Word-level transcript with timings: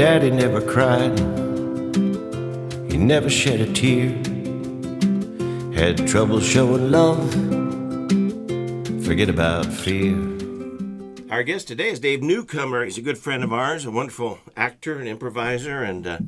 Daddy 0.00 0.30
never 0.30 0.62
cried, 0.62 1.18
he 2.90 2.96
never 2.96 3.28
shed 3.28 3.60
a 3.60 3.70
tear. 3.70 4.08
Had 5.74 6.08
trouble 6.08 6.40
showing 6.40 6.90
love, 6.90 7.30
forget 9.04 9.28
about 9.28 9.66
fear. 9.66 10.16
Our 11.30 11.42
guest 11.42 11.68
today 11.68 11.90
is 11.90 12.00
Dave 12.00 12.22
Newcomer. 12.22 12.86
He's 12.86 12.96
a 12.96 13.02
good 13.02 13.18
friend 13.18 13.44
of 13.44 13.52
ours, 13.52 13.84
a 13.84 13.90
wonderful 13.90 14.38
actor 14.56 14.98
and 14.98 15.06
improviser, 15.06 15.82
and 15.82 16.06
uh, 16.06 16.18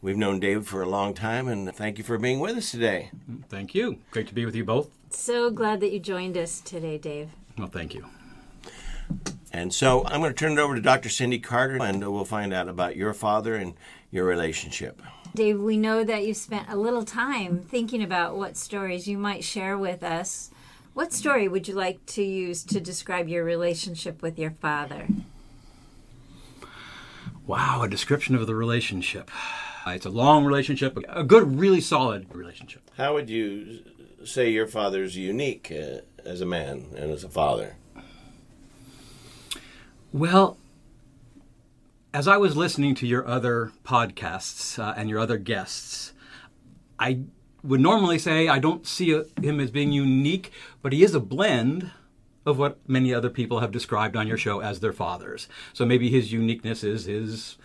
we've 0.00 0.16
known 0.16 0.40
Dave 0.40 0.66
for 0.66 0.80
a 0.80 0.88
long 0.88 1.12
time. 1.12 1.48
And 1.48 1.70
thank 1.74 1.98
you 1.98 2.04
for 2.04 2.16
being 2.16 2.40
with 2.40 2.56
us 2.56 2.70
today. 2.70 3.10
Thank 3.50 3.74
you. 3.74 3.98
Great 4.10 4.28
to 4.28 4.34
be 4.34 4.46
with 4.46 4.56
you 4.56 4.64
both. 4.64 4.88
So 5.10 5.50
glad 5.50 5.80
that 5.80 5.92
you 5.92 6.00
joined 6.00 6.38
us 6.38 6.62
today, 6.62 6.96
Dave. 6.96 7.28
Well, 7.58 7.68
thank 7.68 7.92
you. 7.92 8.06
And 9.52 9.72
so 9.72 10.04
I'm 10.06 10.20
going 10.20 10.32
to 10.32 10.38
turn 10.38 10.52
it 10.52 10.58
over 10.58 10.74
to 10.74 10.80
Dr. 10.80 11.08
Cindy 11.08 11.38
Carter, 11.38 11.82
and 11.82 12.00
we'll 12.12 12.24
find 12.24 12.52
out 12.52 12.68
about 12.68 12.96
your 12.96 13.14
father 13.14 13.54
and 13.54 13.74
your 14.10 14.24
relationship. 14.24 15.02
Dave, 15.34 15.60
we 15.60 15.76
know 15.76 16.04
that 16.04 16.26
you 16.26 16.34
spent 16.34 16.68
a 16.68 16.76
little 16.76 17.04
time 17.04 17.60
thinking 17.60 18.02
about 18.02 18.36
what 18.36 18.56
stories 18.56 19.06
you 19.06 19.18
might 19.18 19.44
share 19.44 19.76
with 19.76 20.02
us. 20.02 20.50
What 20.94 21.12
story 21.12 21.48
would 21.48 21.68
you 21.68 21.74
like 21.74 22.04
to 22.06 22.22
use 22.22 22.64
to 22.64 22.80
describe 22.80 23.28
your 23.28 23.44
relationship 23.44 24.20
with 24.20 24.38
your 24.38 24.50
father? 24.50 25.06
Wow, 27.46 27.82
a 27.82 27.88
description 27.88 28.34
of 28.34 28.46
the 28.46 28.54
relationship. 28.54 29.30
It's 29.86 30.06
a 30.06 30.10
long 30.10 30.44
relationship, 30.44 30.98
a 31.08 31.24
good, 31.24 31.58
really 31.58 31.80
solid 31.80 32.26
relationship. 32.34 32.90
How 32.96 33.14
would 33.14 33.30
you 33.30 33.80
say 34.24 34.50
your 34.50 34.66
father's 34.66 35.16
unique 35.16 35.72
uh, 35.72 36.00
as 36.28 36.40
a 36.40 36.46
man 36.46 36.86
and 36.96 37.10
as 37.10 37.24
a 37.24 37.28
father? 37.28 37.76
Well, 40.12 40.56
as 42.14 42.26
I 42.26 42.38
was 42.38 42.56
listening 42.56 42.94
to 42.96 43.06
your 43.06 43.26
other 43.26 43.72
podcasts 43.84 44.78
uh, 44.78 44.94
and 44.96 45.10
your 45.10 45.18
other 45.18 45.36
guests, 45.36 46.14
I 46.98 47.20
would 47.62 47.80
normally 47.80 48.18
say 48.18 48.48
I 48.48 48.58
don't 48.58 48.86
see 48.86 49.12
a, 49.12 49.24
him 49.42 49.60
as 49.60 49.70
being 49.70 49.92
unique, 49.92 50.50
but 50.80 50.94
he 50.94 51.04
is 51.04 51.14
a 51.14 51.20
blend 51.20 51.90
of 52.46 52.58
what 52.58 52.78
many 52.88 53.12
other 53.12 53.28
people 53.28 53.60
have 53.60 53.70
described 53.70 54.16
on 54.16 54.26
your 54.26 54.38
show 54.38 54.60
as 54.60 54.80
their 54.80 54.94
fathers. 54.94 55.46
So 55.74 55.84
maybe 55.84 56.08
his 56.08 56.32
uniqueness 56.32 56.82
is 56.82 57.04
his 57.04 57.58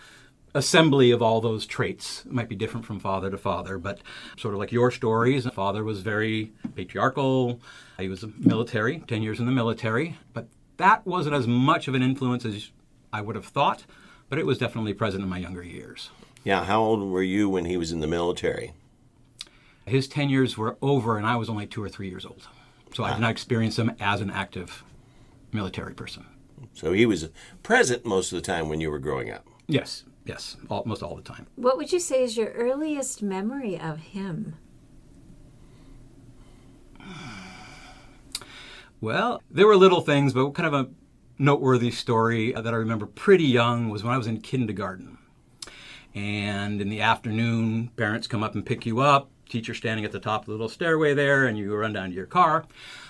assembly 0.54 1.10
of 1.12 1.22
all 1.22 1.40
those 1.40 1.64
traits. 1.64 2.26
It 2.26 2.32
might 2.32 2.50
be 2.50 2.56
different 2.56 2.84
from 2.84 3.00
father 3.00 3.30
to 3.30 3.38
father, 3.38 3.78
but 3.78 4.00
sort 4.36 4.52
of 4.52 4.60
like 4.60 4.70
your 4.70 4.90
stories, 4.90 5.46
father 5.46 5.82
was 5.82 6.02
very 6.02 6.52
patriarchal. 6.74 7.58
He 7.98 8.10
was 8.10 8.26
military, 8.36 8.98
10 8.98 9.22
years 9.22 9.40
in 9.40 9.46
the 9.46 9.52
military, 9.52 10.18
but 10.34 10.46
that 10.76 11.06
wasn't 11.06 11.34
as 11.34 11.46
much 11.46 11.88
of 11.88 11.94
an 11.94 12.02
influence 12.02 12.44
as 12.44 12.70
I 13.12 13.20
would 13.20 13.36
have 13.36 13.46
thought, 13.46 13.84
but 14.28 14.38
it 14.38 14.46
was 14.46 14.58
definitely 14.58 14.94
present 14.94 15.22
in 15.22 15.28
my 15.28 15.38
younger 15.38 15.62
years. 15.62 16.10
Yeah, 16.42 16.64
how 16.64 16.82
old 16.82 17.02
were 17.02 17.22
you 17.22 17.48
when 17.48 17.64
he 17.64 17.76
was 17.76 17.92
in 17.92 18.00
the 18.00 18.06
military? 18.06 18.72
His 19.86 20.08
10 20.08 20.30
years 20.30 20.56
were 20.56 20.76
over, 20.82 21.16
and 21.16 21.26
I 21.26 21.36
was 21.36 21.48
only 21.48 21.66
two 21.66 21.82
or 21.82 21.88
three 21.88 22.08
years 22.08 22.24
old. 22.24 22.48
So 22.94 23.04
I 23.04 23.10
did 23.10 23.16
ah. 23.16 23.20
not 23.20 23.30
experience 23.30 23.78
him 23.78 23.92
as 24.00 24.20
an 24.20 24.30
active 24.30 24.84
military 25.52 25.94
person. 25.94 26.26
So 26.72 26.92
he 26.92 27.06
was 27.06 27.28
present 27.62 28.04
most 28.04 28.32
of 28.32 28.36
the 28.36 28.46
time 28.46 28.68
when 28.68 28.80
you 28.80 28.90
were 28.90 28.98
growing 28.98 29.30
up. 29.30 29.46
Yes, 29.66 30.04
yes, 30.24 30.56
almost 30.68 31.02
all 31.02 31.16
the 31.16 31.22
time. 31.22 31.46
What 31.56 31.76
would 31.76 31.92
you 31.92 32.00
say 32.00 32.22
is 32.22 32.36
your 32.36 32.50
earliest 32.50 33.22
memory 33.22 33.78
of 33.78 33.98
him? 33.98 34.56
Well, 39.00 39.42
there 39.50 39.66
were 39.66 39.76
little 39.76 40.00
things, 40.00 40.32
but 40.32 40.50
kind 40.52 40.66
of 40.66 40.74
a 40.74 40.90
noteworthy 41.38 41.90
story 41.90 42.52
that 42.52 42.66
I 42.66 42.76
remember 42.76 43.06
pretty 43.06 43.44
young 43.44 43.90
was 43.90 44.02
when 44.02 44.14
I 44.14 44.18
was 44.18 44.26
in 44.26 44.40
kindergarten. 44.40 45.18
And 46.14 46.80
in 46.80 46.88
the 46.88 47.00
afternoon, 47.00 47.88
parents 47.96 48.26
come 48.26 48.42
up 48.42 48.54
and 48.54 48.64
pick 48.64 48.86
you 48.86 49.00
up, 49.00 49.30
teacher 49.48 49.74
standing 49.74 50.04
at 50.04 50.12
the 50.12 50.20
top 50.20 50.42
of 50.42 50.46
the 50.46 50.52
little 50.52 50.68
stairway 50.68 51.12
there, 51.12 51.46
and 51.46 51.58
you 51.58 51.74
run 51.74 51.92
down 51.92 52.10
to 52.10 52.14
your 52.14 52.26
car. 52.26 52.64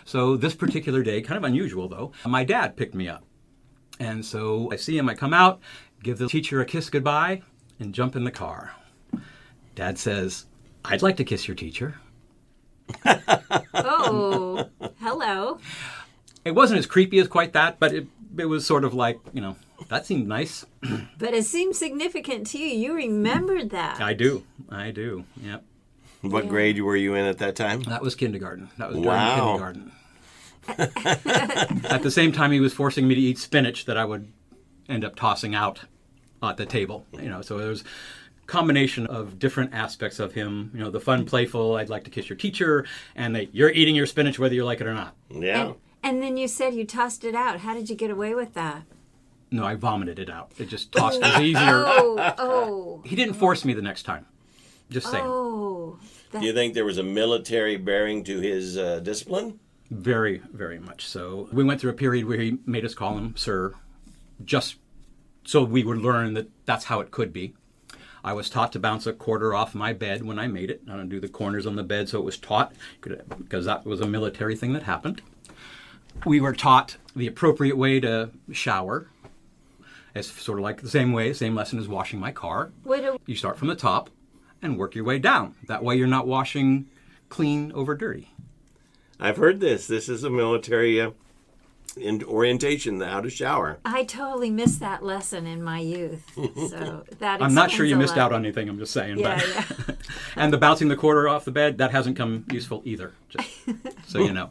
So 0.05 0.37
this 0.37 0.55
particular 0.55 1.03
day, 1.03 1.21
kind 1.21 1.37
of 1.37 1.44
unusual 1.44 1.89
though, 1.89 2.12
my 2.27 2.44
dad 2.44 2.77
picked 2.77 2.94
me 2.94 3.09
up. 3.09 3.25
And 4.00 4.25
so 4.25 4.71
I 4.73 4.77
see 4.77 4.97
him, 4.99 5.09
I 5.09 5.15
come 5.15 5.34
out, 5.34 5.61
give 6.03 6.19
the 6.19 6.28
teacher 6.28 6.61
a 6.61 6.65
kiss 6.65 6.91
goodbye, 6.91 7.43
and 7.78 7.94
jump 7.94 8.17
in 8.17 8.25
the 8.25 8.31
car. 8.31 8.73
Dad 9.75 9.99
says, 9.99 10.47
I'd 10.84 11.03
like 11.03 11.17
to 11.19 11.25
kiss 11.25 11.47
your 11.47 11.55
teacher. 11.55 11.97
Oh, 13.75 14.69
hello. 15.00 15.59
It 16.45 16.55
wasn't 16.55 16.78
as 16.78 16.87
creepy 16.87 17.19
as 17.19 17.28
quite 17.28 17.53
that, 17.55 17.78
but 17.78 17.93
it, 17.93 18.06
it 18.39 18.47
was 18.47 18.67
sort 18.67 18.84
of 18.84 18.95
like, 18.95 19.19
you 19.33 19.41
know, 19.41 19.56
that 19.89 20.06
seemed 20.06 20.27
nice. 20.28 20.65
But 21.19 21.33
it 21.34 21.44
seemed 21.44 21.75
significant 21.77 22.47
to 22.49 22.59
you. 22.59 22.67
You 22.67 22.94
remembered 22.94 23.71
that. 23.71 24.00
I 24.00 24.12
do. 24.15 24.44
I 24.69 24.91
do. 24.91 25.25
Yep. 25.43 25.65
What 26.23 26.49
grade 26.49 26.81
were 26.81 26.97
you 26.97 27.15
in 27.15 27.25
at 27.25 27.39
that 27.39 27.56
time? 27.56 27.83
That 27.84 28.03
was 28.03 28.15
kindergarten. 28.15 28.71
That 28.78 28.89
was 28.89 28.97
during 28.97 29.09
Wow. 29.09 29.47
kindergarten. 29.47 29.93
at 31.89 32.03
the 32.03 32.11
same 32.11 32.33
time, 32.33 32.53
he 32.53 32.61
was 32.61 32.73
forcing 32.73 33.06
me 33.09 33.15
to 33.15 33.21
eat 33.21 33.39
spinach 33.39 33.84
that 33.87 33.97
I 33.97 34.05
would 34.05 34.31
end 34.89 35.05
up 35.05 35.17
tossing 35.17 35.55
out 35.55 35.81
at 36.43 36.56
the 36.56 36.67
table. 36.67 37.06
You 37.12 37.28
know, 37.28 37.43
so 37.43 37.59
there 37.59 37.69
was 37.69 37.83
a 37.83 37.84
combination 38.47 39.06
of 39.06 39.38
different 39.38 39.75
aspects 39.75 40.19
of 40.19 40.32
him. 40.34 40.71
You 40.75 40.81
know, 40.81 40.91
the 40.91 41.00
fun, 41.00 41.25
playful. 41.25 41.77
I'd 41.77 41.88
like 41.88 42.05
to 42.05 42.10
kiss 42.10 42.28
your 42.28 42.37
teacher, 42.37 42.87
and 43.15 43.34
the 43.34 43.49
you're 43.53 43.71
eating 43.71 43.94
your 43.94 44.06
spinach 44.06 44.38
whether 44.38 44.55
you 44.55 44.65
like 44.65 44.81
it 44.81 44.87
or 44.87 44.94
not. 44.94 45.15
Yeah. 45.31 45.66
And, 45.66 45.75
and 46.03 46.22
then 46.22 46.37
you 46.37 46.49
said 46.49 46.75
you 46.75 46.84
tossed 46.84 47.25
it 47.25 47.34
out. 47.34 47.60
How 47.60 47.75
did 47.75 47.88
you 47.88 47.97
get 47.97 48.10
away 48.10 48.34
with 48.34 48.55
that? 48.55 48.82
No, 49.50 49.65
I 49.65 49.77
vomited 49.77 50.19
it 50.19 50.28
out. 50.31 50.50
It 50.59 50.69
just 50.69 50.91
tossed 50.93 51.21
was 51.21 51.41
easier. 51.41 51.84
Oh, 51.87 52.34
oh, 52.38 53.03
He 53.05 53.15
didn't 53.15 53.34
force 53.34 53.65
me 53.65 53.72
the 53.72 53.82
next 53.82 54.03
time. 54.03 54.27
Just 54.91 55.11
saying. 55.11 55.25
oh. 55.26 55.99
Do 56.32 56.44
you 56.44 56.53
think 56.53 56.75
there 56.75 56.84
was 56.84 56.99
a 56.99 57.03
military 57.05 57.76
bearing 57.76 58.25
to 58.25 58.41
his 58.41 58.76
uh, 58.76 58.99
discipline? 58.99 59.61
Very, 59.91 60.43
very 60.53 60.81
much 60.81 61.06
so. 61.06 61.49
We 61.53 61.62
went 61.62 61.81
through 61.81 61.91
a 61.93 61.94
period 61.94 62.25
where 62.25 62.38
he 62.41 62.59
made 62.66 62.84
us 62.84 62.94
call 62.94 63.16
him 63.16 63.37
sir, 63.37 63.75
just 64.44 64.76
so 65.44 65.62
we 65.62 65.84
would 65.84 65.99
learn 65.99 66.34
that 66.34 66.49
that's 66.66 66.87
how 66.87 67.00
it 67.00 67.12
could 67.12 67.32
be. 67.32 67.55
I 68.25 68.33
was 68.33 68.49
taught 68.49 68.73
to 68.73 68.79
bounce 68.79 69.07
a 69.07 69.12
quarter 69.12 69.55
off 69.55 69.75
my 69.75 69.93
bed 69.93 70.25
when 70.25 70.39
I 70.39 70.47
made 70.47 70.71
it. 70.71 70.81
I 70.91 70.97
don't 70.97 71.11
do 71.11 71.21
the 71.21 71.29
corners 71.29 71.67
on 71.67 71.77
the 71.77 71.83
bed, 71.83 72.09
so 72.09 72.19
it 72.19 72.25
was 72.25 72.39
taught 72.39 72.73
because 73.03 73.67
that 73.67 73.85
was 73.85 74.01
a 74.01 74.07
military 74.07 74.57
thing 74.57 74.73
that 74.73 74.85
happened. 74.85 75.21
We 76.25 76.41
were 76.41 76.55
taught 76.55 76.97
the 77.15 77.27
appropriate 77.27 77.77
way 77.77 78.01
to 78.01 78.31
shower. 78.51 79.09
It's 80.15 80.31
sort 80.31 80.59
of 80.59 80.62
like 80.62 80.81
the 80.81 80.89
same 80.89 81.12
way, 81.12 81.35
same 81.35 81.55
lesson 81.55 81.79
as 81.79 81.87
washing 81.87 82.19
my 82.19 82.33
car. 82.33 82.73
What 82.83 83.03
do, 83.03 83.19
You 83.27 83.37
start 83.37 83.59
from 83.59 83.69
the 83.69 83.75
top 83.75 84.09
and 84.62 84.79
work 84.79 84.95
your 84.95 85.05
way 85.05 85.19
down. 85.19 85.55
That 85.67 85.85
way 85.85 85.97
you're 85.97 86.06
not 86.06 86.27
washing 86.27 86.87
clean 87.29 87.73
over 87.73 87.95
dirty. 87.95 88.31
I've 89.21 89.37
heard 89.37 89.61
this. 89.61 89.87
This 89.87 90.09
is 90.09 90.25
a 90.25 90.31
military 90.31 90.99
uh, 91.01 91.11
in 91.97 92.22
orientation, 92.25 93.00
how 93.00 93.21
to 93.21 93.31
shower. 93.31 93.78
I 93.84 94.05
totally 94.05 94.50
missed 94.50 94.81
that 94.81 95.03
lesson 95.03 95.47
in 95.47 95.62
my 95.62 95.81
youth. 95.81 96.31
So 96.55 97.05
that 97.19 97.43
I'm 97.43 97.55
not 97.55 97.71
sure 97.71 97.84
you 97.84 97.97
missed 97.97 98.16
lot. 98.16 98.27
out 98.27 98.32
on 98.32 98.44
anything. 98.44 98.69
I'm 98.69 98.78
just 98.78 98.93
saying. 98.93 99.19
Yeah, 99.19 99.38
but 99.38 99.88
yeah. 99.88 99.94
and 100.37 100.53
the 100.53 100.59
bouncing 100.59 100.88
the 100.88 100.97
quarter 100.97 101.28
off 101.28 101.44
the 101.44 101.50
bed 101.50 101.78
that 101.78 101.91
hasn't 101.91 102.16
come 102.16 102.44
useful 102.50 102.82
either. 102.84 103.12
Just 103.28 103.49
so 104.06 104.19
you 104.19 104.32
know. 104.32 104.50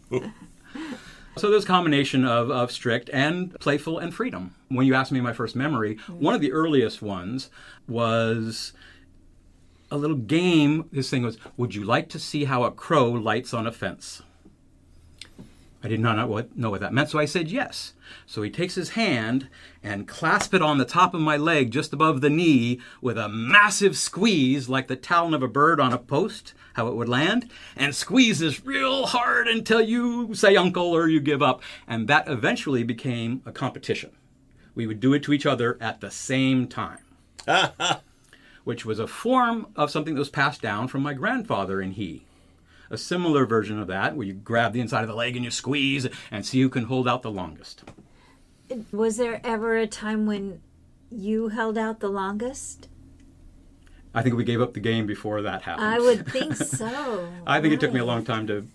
So 1.38 1.50
there's 1.50 1.64
a 1.64 1.68
combination 1.68 2.26
of, 2.26 2.52
of 2.52 2.72
strict 2.72 3.10
and 3.12 3.58
playful 3.60 3.98
and 3.98 4.14
freedom. 4.14 4.54
When 4.70 4.86
you 4.86 4.94
asked 4.94 5.12
me 5.12 5.22
my 5.22 5.34
first 5.34 5.56
memory, 5.56 5.96
mm. 5.96 6.16
one 6.16 6.36
of 6.36 6.42
the 6.42 6.52
earliest 6.52 7.02
ones 7.02 7.50
was 7.88 8.74
a 9.90 9.98
little 9.98 10.18
game. 10.18 10.90
This 10.92 11.10
thing 11.10 11.24
was, 11.24 11.38
would 11.58 11.74
you 11.74 11.84
like 11.84 12.10
to 12.10 12.20
see 12.20 12.46
how 12.46 12.64
a 12.64 12.72
crow 12.72 13.10
lights 13.10 13.54
on 13.54 13.66
a 13.66 13.72
fence? 13.72 14.22
I 15.84 15.90
did 15.90 16.00
not 16.00 16.16
know 16.16 16.28
what, 16.28 16.58
know 16.58 16.70
what 16.70 16.80
that 16.80 16.94
meant, 16.94 17.10
so 17.10 17.20
I 17.20 17.26
said 17.26 17.52
yes. 17.52 17.94
So 18.26 18.42
he 18.42 18.50
takes 18.50 18.76
his 18.76 18.92
hand 18.92 19.50
and 19.84 20.08
clasps 20.08 20.54
it 20.54 20.62
on 20.62 20.78
the 20.78 20.86
top 20.86 21.14
of 21.14 21.20
my 21.20 21.36
leg 21.36 21.72
just 21.72 21.92
above 21.92 22.22
the 22.22 22.30
knee 22.30 22.80
with 23.02 23.18
a 23.18 23.28
massive 23.28 23.98
squeeze, 23.98 24.70
like 24.70 24.88
the 24.88 24.96
talon 24.96 25.34
of 25.34 25.44
a 25.44 25.48
bird 25.48 25.82
on 25.82 25.92
a 25.92 25.98
post, 25.98 26.54
how 26.76 26.88
it 26.88 26.96
would 26.96 27.10
land, 27.10 27.50
and 27.76 27.94
squeezes 27.94 28.66
real 28.66 29.08
hard 29.08 29.48
until 29.48 29.82
you 29.82 30.34
say 30.34 30.56
uncle 30.56 30.92
or 30.92 31.10
you 31.10 31.20
give 31.20 31.42
up. 31.42 31.62
And 31.86 32.08
that 32.08 32.30
eventually 32.30 32.84
became 32.84 33.42
a 33.46 33.52
competition. 33.52 34.12
We 34.76 34.88
would 34.88 35.02
do 35.02 35.14
it 35.14 35.24
to 35.24 35.34
each 35.34 35.46
other 35.46 35.78
at 35.82 36.00
the 36.00 36.10
same 36.10 36.68
time 36.68 37.00
which 38.64 38.86
was 38.86 39.00
a 39.00 39.08
form 39.08 39.68
of 39.76 39.92
something 39.92 40.16
that 40.16 40.20
was 40.20 40.30
passed 40.30 40.62
down 40.62 40.88
from 40.88 41.04
my 41.04 41.14
grandfather 41.14 41.82
and 41.82 41.94
he. 41.94 42.26
A 42.90 42.98
similar 42.98 43.46
version 43.46 43.80
of 43.80 43.88
that, 43.88 44.16
where 44.16 44.28
you 44.28 44.34
grab 44.34 44.74
the 44.74 44.82
inside 44.82 45.02
of 45.02 45.08
the 45.08 45.16
leg 45.16 45.36
and 45.36 45.44
you 45.44 45.52
squeeze 45.52 46.08
and 46.30 46.46
see 46.46 46.62
who 46.62 46.70
can 46.70 46.86
hold 46.86 47.08
out 47.08 47.22
the 47.22 47.32
longest. 47.32 47.84
Was 48.92 49.18
there 49.18 49.42
ever 49.44 49.78
a 49.78 49.88
time 49.88 50.26
when 50.26 50.62
you 51.10 51.50
held 51.50 51.78
out 51.78 52.00
the 52.00 52.10
longest? 52.10 52.88
I 54.16 54.22
think 54.22 54.36
we 54.36 54.44
gave 54.44 54.62
up 54.62 54.74
the 54.74 54.80
game 54.80 55.08
before 55.08 55.42
that 55.42 55.64
happened. 55.64 55.88
I 55.88 56.00
would 56.00 56.28
think 56.32 56.56
so. 56.56 57.28
I 57.48 57.62
think 57.62 57.74
it 57.74 57.80
took 57.80 57.94
me 57.94 58.00
a 58.00 58.06
long 58.06 58.24
time 58.24 58.48
to 58.48 58.68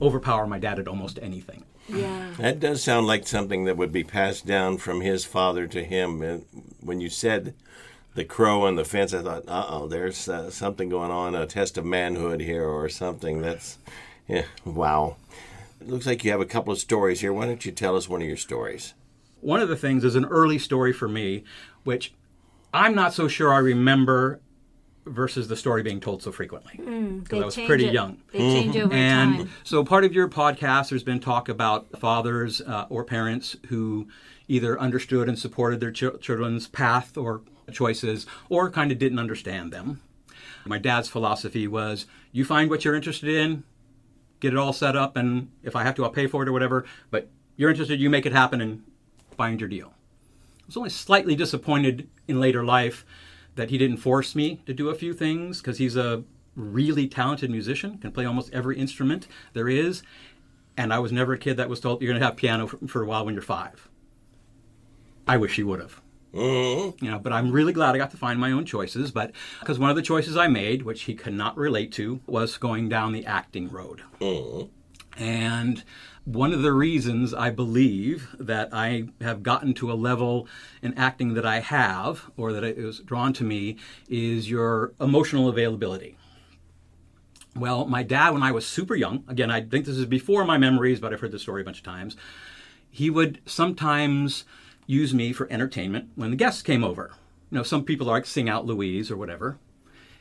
overpower 0.00 0.46
my 0.46 0.58
dad 0.58 0.78
at 0.78 0.88
almost 0.88 1.18
anything. 1.20 1.64
Yeah. 1.88 2.32
That 2.38 2.60
does 2.60 2.82
sound 2.82 3.06
like 3.06 3.26
something 3.26 3.64
that 3.64 3.76
would 3.76 3.92
be 3.92 4.04
passed 4.04 4.46
down 4.46 4.78
from 4.78 5.00
his 5.00 5.24
father 5.24 5.66
to 5.68 5.84
him. 5.84 6.22
And 6.22 6.44
when 6.80 7.00
you 7.00 7.08
said 7.08 7.54
the 8.16 8.24
crow 8.24 8.62
on 8.66 8.74
the 8.74 8.84
fence, 8.84 9.14
I 9.14 9.22
thought, 9.22 9.44
uh 9.46 9.66
oh, 9.68 9.86
there's 9.86 10.28
uh, 10.28 10.50
something 10.50 10.88
going 10.88 11.10
on, 11.12 11.34
a 11.34 11.46
test 11.46 11.78
of 11.78 11.84
manhood 11.84 12.40
here 12.40 12.64
or 12.68 12.88
something. 12.88 13.40
That's, 13.42 13.78
yeah, 14.26 14.44
wow. 14.64 15.16
It 15.80 15.88
looks 15.88 16.06
like 16.06 16.24
you 16.24 16.30
have 16.32 16.40
a 16.40 16.46
couple 16.46 16.72
of 16.72 16.78
stories 16.80 17.20
here. 17.20 17.32
Why 17.32 17.46
don't 17.46 17.64
you 17.64 17.70
tell 17.72 17.94
us 17.96 18.08
one 18.08 18.22
of 18.22 18.26
your 18.28 18.36
stories? 18.36 18.94
One 19.40 19.60
of 19.60 19.68
the 19.68 19.76
things 19.76 20.02
is 20.02 20.16
an 20.16 20.24
early 20.24 20.58
story 20.58 20.92
for 20.92 21.06
me, 21.08 21.44
which 21.84 22.12
I'm 22.74 22.94
not 22.94 23.12
so 23.12 23.28
sure 23.28 23.52
I 23.52 23.58
remember 23.58 24.40
versus 25.04 25.46
the 25.46 25.54
story 25.56 25.82
being 25.84 26.00
told 26.00 26.20
so 26.22 26.32
frequently 26.32 26.72
because 26.78 27.28
They 27.28 27.40
I 27.40 27.44
was 27.44 27.54
pretty 27.54 27.86
it- 27.86 27.92
young. 27.92 28.18
They 28.32 28.38
change 28.38 28.76
over 28.76 28.92
And 28.92 29.36
time. 29.36 29.50
so, 29.62 29.84
part 29.84 30.04
of 30.04 30.12
your 30.12 30.28
podcast, 30.28 30.88
there's 30.88 31.04
been 31.04 31.20
talk 31.20 31.48
about 31.48 31.86
fathers 32.00 32.60
uh, 32.60 32.86
or 32.88 33.04
parents 33.04 33.56
who 33.68 34.08
either 34.48 34.80
understood 34.80 35.28
and 35.28 35.38
supported 35.38 35.78
their 35.80 35.92
chil- 35.92 36.16
children's 36.18 36.66
path 36.66 37.16
or 37.16 37.42
choices, 37.72 38.26
or 38.48 38.70
kind 38.70 38.92
of 38.92 38.98
didn't 38.98 39.18
understand 39.18 39.72
them. 39.72 40.00
My 40.64 40.78
dad's 40.78 41.08
philosophy 41.08 41.68
was 41.68 42.06
you 42.32 42.44
find 42.44 42.70
what 42.70 42.84
you're 42.84 42.94
interested 42.94 43.28
in, 43.28 43.64
get 44.40 44.52
it 44.52 44.58
all 44.58 44.72
set 44.72 44.96
up, 44.96 45.16
and 45.16 45.50
if 45.62 45.76
I 45.76 45.84
have 45.84 45.94
to, 45.96 46.04
I'll 46.04 46.10
pay 46.10 46.26
for 46.26 46.42
it 46.42 46.48
or 46.48 46.52
whatever, 46.52 46.84
but 47.10 47.28
you're 47.56 47.70
interested, 47.70 48.00
you 48.00 48.10
make 48.10 48.26
it 48.26 48.32
happen 48.32 48.60
and 48.60 48.82
find 49.36 49.60
your 49.60 49.68
deal. 49.68 49.94
I 50.60 50.66
was 50.66 50.76
only 50.76 50.90
slightly 50.90 51.36
disappointed 51.36 52.08
in 52.26 52.40
later 52.40 52.64
life 52.64 53.06
that 53.54 53.70
he 53.70 53.78
didn't 53.78 53.98
force 53.98 54.34
me 54.34 54.60
to 54.66 54.74
do 54.74 54.88
a 54.88 54.94
few 54.94 55.12
things 55.12 55.60
because 55.60 55.78
he's 55.78 55.96
a 55.96 56.24
really 56.54 57.06
talented 57.06 57.50
musician, 57.50 57.98
can 57.98 58.12
play 58.12 58.24
almost 58.24 58.52
every 58.52 58.78
instrument 58.78 59.28
there 59.52 59.68
is. 59.68 60.02
And 60.76 60.92
I 60.92 60.98
was 60.98 61.12
never 61.12 61.34
a 61.34 61.38
kid 61.38 61.56
that 61.56 61.68
was 61.68 61.80
told 61.80 62.02
you're 62.02 62.10
going 62.10 62.20
to 62.20 62.26
have 62.26 62.36
piano 62.36 62.66
for, 62.66 63.02
a 63.02 63.06
while 63.06 63.24
when 63.24 63.34
you're 63.34 63.42
five. 63.42 63.88
I 65.26 65.36
wish 65.36 65.56
he 65.56 65.62
would 65.62 65.80
have. 65.80 66.00
Mm-hmm. 66.36 67.04
You 67.04 67.10
know, 67.10 67.18
but 67.18 67.32
I'm 67.32 67.50
really 67.50 67.72
glad 67.72 67.94
I 67.94 67.98
got 67.98 68.10
to 68.10 68.16
find 68.16 68.38
my 68.38 68.52
own 68.52 68.64
choices. 68.64 69.10
But 69.10 69.32
because 69.60 69.78
one 69.78 69.90
of 69.90 69.96
the 69.96 70.02
choices 70.02 70.36
I 70.36 70.48
made, 70.48 70.82
which 70.82 71.02
he 71.02 71.14
could 71.14 71.34
not 71.34 71.56
relate 71.56 71.92
to, 71.92 72.20
was 72.26 72.56
going 72.58 72.88
down 72.88 73.12
the 73.12 73.26
acting 73.26 73.70
road. 73.70 74.02
And 75.18 75.82
one 76.24 76.52
of 76.52 76.62
the 76.62 76.72
reasons 76.72 77.32
I 77.32 77.50
believe 77.50 78.34
that 78.38 78.68
I 78.72 79.08
have 79.20 79.42
gotten 79.42 79.72
to 79.74 79.90
a 79.90 79.94
level 79.94 80.46
in 80.82 80.92
acting 80.94 81.34
that 81.34 81.46
I 81.46 81.60
have, 81.60 82.30
or 82.36 82.52
that 82.52 82.64
it 82.64 82.76
was 82.76 82.98
drawn 83.00 83.32
to 83.34 83.44
me, 83.44 83.76
is 84.08 84.50
your 84.50 84.92
emotional 85.00 85.48
availability. 85.48 86.18
Well, 87.54 87.86
my 87.86 88.02
dad, 88.02 88.34
when 88.34 88.42
I 88.42 88.52
was 88.52 88.66
super 88.66 88.94
young, 88.94 89.24
again, 89.28 89.50
I 89.50 89.62
think 89.62 89.86
this 89.86 89.96
is 89.96 90.04
before 90.04 90.44
my 90.44 90.58
memories, 90.58 91.00
but 91.00 91.14
I've 91.14 91.20
heard 91.20 91.32
this 91.32 91.42
story 91.42 91.62
a 91.62 91.64
bunch 91.64 91.78
of 91.78 91.84
times, 91.84 92.16
he 92.90 93.08
would 93.08 93.40
sometimes 93.46 94.44
use 94.86 95.12
me 95.12 95.32
for 95.32 95.50
entertainment 95.50 96.10
when 96.14 96.30
the 96.30 96.36
guests 96.36 96.62
came 96.62 96.84
over. 96.84 97.12
You 97.50 97.58
know, 97.58 97.62
some 97.62 97.84
people 97.84 98.06
like 98.06 98.26
sing 98.26 98.48
out 98.48 98.66
Louise 98.66 99.10
or 99.10 99.16
whatever. 99.16 99.58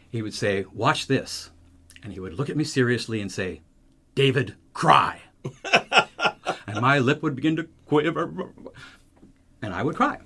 He 0.10 0.22
would 0.22 0.34
say, 0.34 0.66
Watch 0.74 1.08
this. 1.08 1.52
And 2.04 2.14
he 2.14 2.20
would 2.20 2.34
look 2.34 2.50
at 2.50 2.58
me 2.58 2.64
seriously 2.64 3.20
and 3.20 3.32
say, 3.32 3.62
David, 4.14 4.56
cry. 4.74 5.22
and 6.68 6.82
my 6.82 7.00
lip 7.00 7.24
would 7.24 7.36
begin 7.36 7.56
to 7.56 7.68
quiver. 7.88 8.52
And 9.62 9.74
I 9.74 9.82
would 9.82 9.96
cry. 9.96 10.20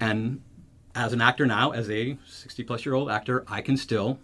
And 0.00 0.42
as 0.94 1.12
an 1.12 1.20
actor 1.20 1.46
now, 1.46 1.70
as 1.70 1.88
a 1.90 2.18
60 2.26 2.64
plus 2.64 2.84
year 2.84 2.94
old 2.94 3.10
actor, 3.10 3.44
I 3.46 3.60
can 3.62 3.76
still 3.76 4.18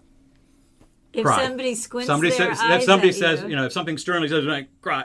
If 1.12 1.24
cry. 1.24 1.44
somebody 1.46 1.74
squints 1.74 2.08
somebody 2.08 2.30
their 2.30 2.54
says, 2.54 2.60
eyes 2.60 2.80
if 2.80 2.84
somebody 2.84 3.10
at 3.10 3.14
says, 3.14 3.42
you, 3.42 3.48
you 3.50 3.56
know, 3.56 3.66
if 3.66 3.72
something 3.72 3.96
sternly 3.96 4.28
says, 4.28 4.46
I 4.46 4.66
cry, 4.82 5.04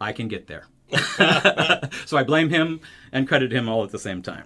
I 0.00 0.12
can 0.12 0.28
get 0.28 0.46
there. 0.46 0.66
so 2.06 2.16
I 2.16 2.24
blame 2.24 2.50
him 2.50 2.80
and 3.12 3.26
credit 3.28 3.52
him 3.52 3.68
all 3.68 3.84
at 3.84 3.90
the 3.90 3.98
same 3.98 4.22
time. 4.22 4.44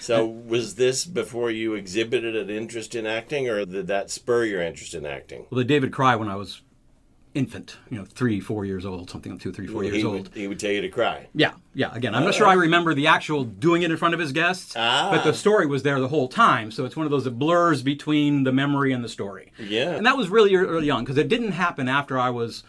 So, 0.00 0.26
was 0.26 0.74
this 0.74 1.06
before 1.06 1.50
you 1.50 1.72
exhibited 1.74 2.36
an 2.36 2.50
interest 2.50 2.94
in 2.94 3.06
acting, 3.06 3.48
or 3.48 3.64
did 3.64 3.86
that 3.86 4.10
spur 4.10 4.44
your 4.44 4.60
interest 4.60 4.92
in 4.92 5.06
acting? 5.06 5.46
Well, 5.50 5.56
the 5.58 5.64
David 5.64 5.92
cry 5.92 6.14
when 6.14 6.28
I 6.28 6.36
was 6.36 6.60
infant, 7.34 7.78
you 7.90 7.98
know, 7.98 8.04
three, 8.04 8.38
four 8.38 8.64
years 8.64 8.86
old, 8.86 9.10
something 9.10 9.38
two, 9.38 9.52
three, 9.52 9.66
four 9.66 9.82
years 9.82 9.96
he, 9.96 10.04
old. 10.04 10.28
would, 10.28 10.34
he 10.34 10.46
would 10.46 10.60
tell 10.60 10.70
you 10.70 10.80
to 10.82 10.88
cry. 10.88 11.26
Yeah, 11.34 11.52
yeah. 11.74 11.90
Again, 11.94 12.14
I'm 12.14 12.22
not 12.22 12.34
sure 12.34 12.46
I 12.46 12.52
remember 12.52 12.94
the 12.94 13.08
actual 13.08 13.44
doing 13.44 13.82
it 13.82 13.90
in 13.90 13.96
front 13.96 14.14
of 14.14 14.20
his 14.20 14.30
guests, 14.32 14.74
Ah. 14.76 15.08
but 15.10 15.24
the 15.24 15.34
story 15.34 15.66
was 15.66 15.82
there 15.82 15.98
the 15.98 16.08
whole 16.08 16.28
time. 16.28 16.70
So 16.70 16.84
it's 16.84 16.96
one 16.96 17.06
of 17.06 17.10
those 17.10 17.24
that 17.24 17.38
blurs 17.38 17.82
between 17.82 18.44
the 18.44 18.52
memory 18.52 18.92
and 18.92 19.02
the 19.02 19.08
story. 19.08 19.52
Yeah. 19.58 19.90
And 19.90 20.06
that 20.06 20.16
was 20.16 20.28
really 20.28 20.54
early 20.54 20.90
on 20.90 21.02
because 21.02 21.18
it 21.18 21.28
didn't 21.28 21.52
happen 21.52 21.88
after 21.88 22.18
I 22.18 22.30
was 22.30 22.62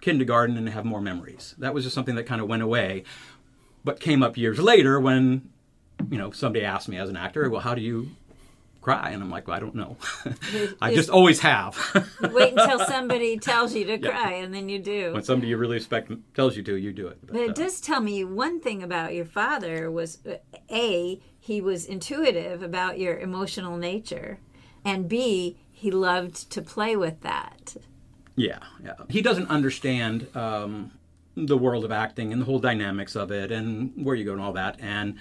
kindergarten 0.00 0.56
and 0.56 0.68
have 0.68 0.84
more 0.84 1.00
memories. 1.00 1.54
That 1.58 1.74
was 1.74 1.84
just 1.84 1.94
something 1.94 2.14
that 2.14 2.24
kind 2.24 2.40
of 2.40 2.48
went 2.48 2.62
away, 2.62 3.04
but 3.84 4.00
came 4.00 4.22
up 4.22 4.36
years 4.36 4.58
later 4.58 4.98
when, 5.00 5.50
you 6.10 6.18
know, 6.18 6.30
somebody 6.30 6.64
asked 6.64 6.88
me 6.88 6.98
as 6.98 7.08
an 7.08 7.16
actor, 7.16 7.48
well, 7.50 7.60
how 7.60 7.74
do 7.74 7.80
you 7.80 8.10
cry? 8.80 9.10
And 9.10 9.22
I'm 9.22 9.30
like, 9.30 9.46
well, 9.46 9.56
I 9.56 9.60
don't 9.60 9.74
know. 9.74 9.96
I 10.80 10.94
just 10.94 11.10
always 11.10 11.40
have. 11.40 11.78
Wait 12.32 12.54
until 12.56 12.78
somebody 12.86 13.38
tells 13.38 13.74
you 13.74 13.84
to 13.86 13.98
cry, 13.98 14.32
and 14.32 14.54
then 14.54 14.68
you 14.68 14.78
do. 14.78 15.12
when 15.12 15.22
somebody 15.22 15.48
you 15.48 15.56
really 15.56 15.76
respect 15.76 16.10
tells 16.34 16.56
you 16.56 16.62
to, 16.64 16.76
you 16.76 16.92
do 16.92 17.08
it. 17.08 17.18
But 17.26 17.36
it 17.36 17.50
uh, 17.50 17.52
does 17.52 17.80
tell 17.80 18.00
me 18.00 18.24
one 18.24 18.60
thing 18.60 18.82
about 18.82 19.14
your 19.14 19.24
father 19.24 19.90
was 19.90 20.18
uh, 20.26 20.36
a 20.70 21.20
he 21.38 21.60
was 21.60 21.86
intuitive 21.86 22.62
about 22.62 22.98
your 22.98 23.18
emotional 23.18 23.76
nature, 23.76 24.38
and 24.84 25.08
b 25.08 25.58
he 25.70 25.90
loved 25.90 26.50
to 26.50 26.60
play 26.60 26.96
with 26.96 27.20
that. 27.22 27.76
Yeah, 28.36 28.58
yeah. 28.82 28.94
He 29.08 29.22
doesn't 29.22 29.48
understand 29.48 30.34
um, 30.36 30.92
the 31.36 31.56
world 31.56 31.84
of 31.84 31.92
acting 31.92 32.32
and 32.32 32.40
the 32.40 32.46
whole 32.46 32.58
dynamics 32.58 33.16
of 33.16 33.30
it 33.30 33.52
and 33.52 33.92
where 34.04 34.14
you 34.14 34.24
go 34.24 34.32
and 34.32 34.40
all 34.40 34.52
that. 34.54 34.78
And 34.80 35.16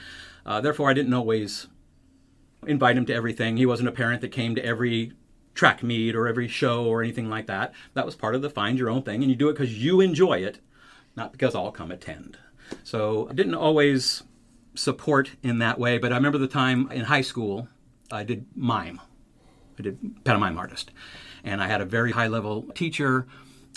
uh, 0.46 0.62
therefore, 0.62 0.90
I 0.90 0.94
didn't 0.94 1.14
always 1.14 1.68
invite 2.66 2.98
him 2.98 3.06
to 3.06 3.14
everything. 3.14 3.58
He 3.58 3.66
wasn't 3.66 3.90
a 3.90 3.94
parent 3.94 4.22
that 4.22 4.30
came 4.32 4.56
to 4.56 4.64
every 4.66 5.14
track 5.54 5.84
meet 5.84 6.16
or 6.16 6.28
every 6.28 6.48
show 6.48 6.86
or 6.86 7.02
anything 7.02 7.30
like 7.30 7.48
that. 7.48 7.74
That 7.94 8.06
was 8.06 8.16
part 8.16 8.36
of 8.36 8.42
the 8.42 8.50
find 8.50 8.78
your 8.78 8.90
own 8.90 9.04
thing, 9.04 9.22
and 9.22 9.30
you 9.30 9.36
do 9.36 9.50
it 9.50 9.54
because 9.54 9.84
you 9.84 10.02
enjoy 10.02 10.40
it, 10.40 10.60
not 11.16 11.32
because 11.32 11.56
I'll 11.56 11.72
come 11.72 11.92
attend. 11.92 12.38
So 12.84 13.28
I 13.30 13.34
didn't 13.34 13.56
always 13.56 14.24
support 14.76 15.32
in 15.44 15.60
that 15.60 15.80
way, 15.80 15.98
but 15.98 16.14
I 16.14 16.16
remember 16.16 16.38
the 16.38 16.48
time 16.48 16.90
in 16.92 17.06
high 17.06 17.22
school 17.22 17.68
I 18.12 18.24
did 18.24 18.46
mime. 18.56 19.02
I 19.78 19.82
did 19.82 20.24
pantomime 20.24 20.58
artist. 20.58 20.92
And 21.44 21.62
I 21.62 21.68
had 21.68 21.82
a 21.82 21.86
very 21.86 22.12
high 22.12 22.28
level 22.28 22.64
teacher. 22.74 23.28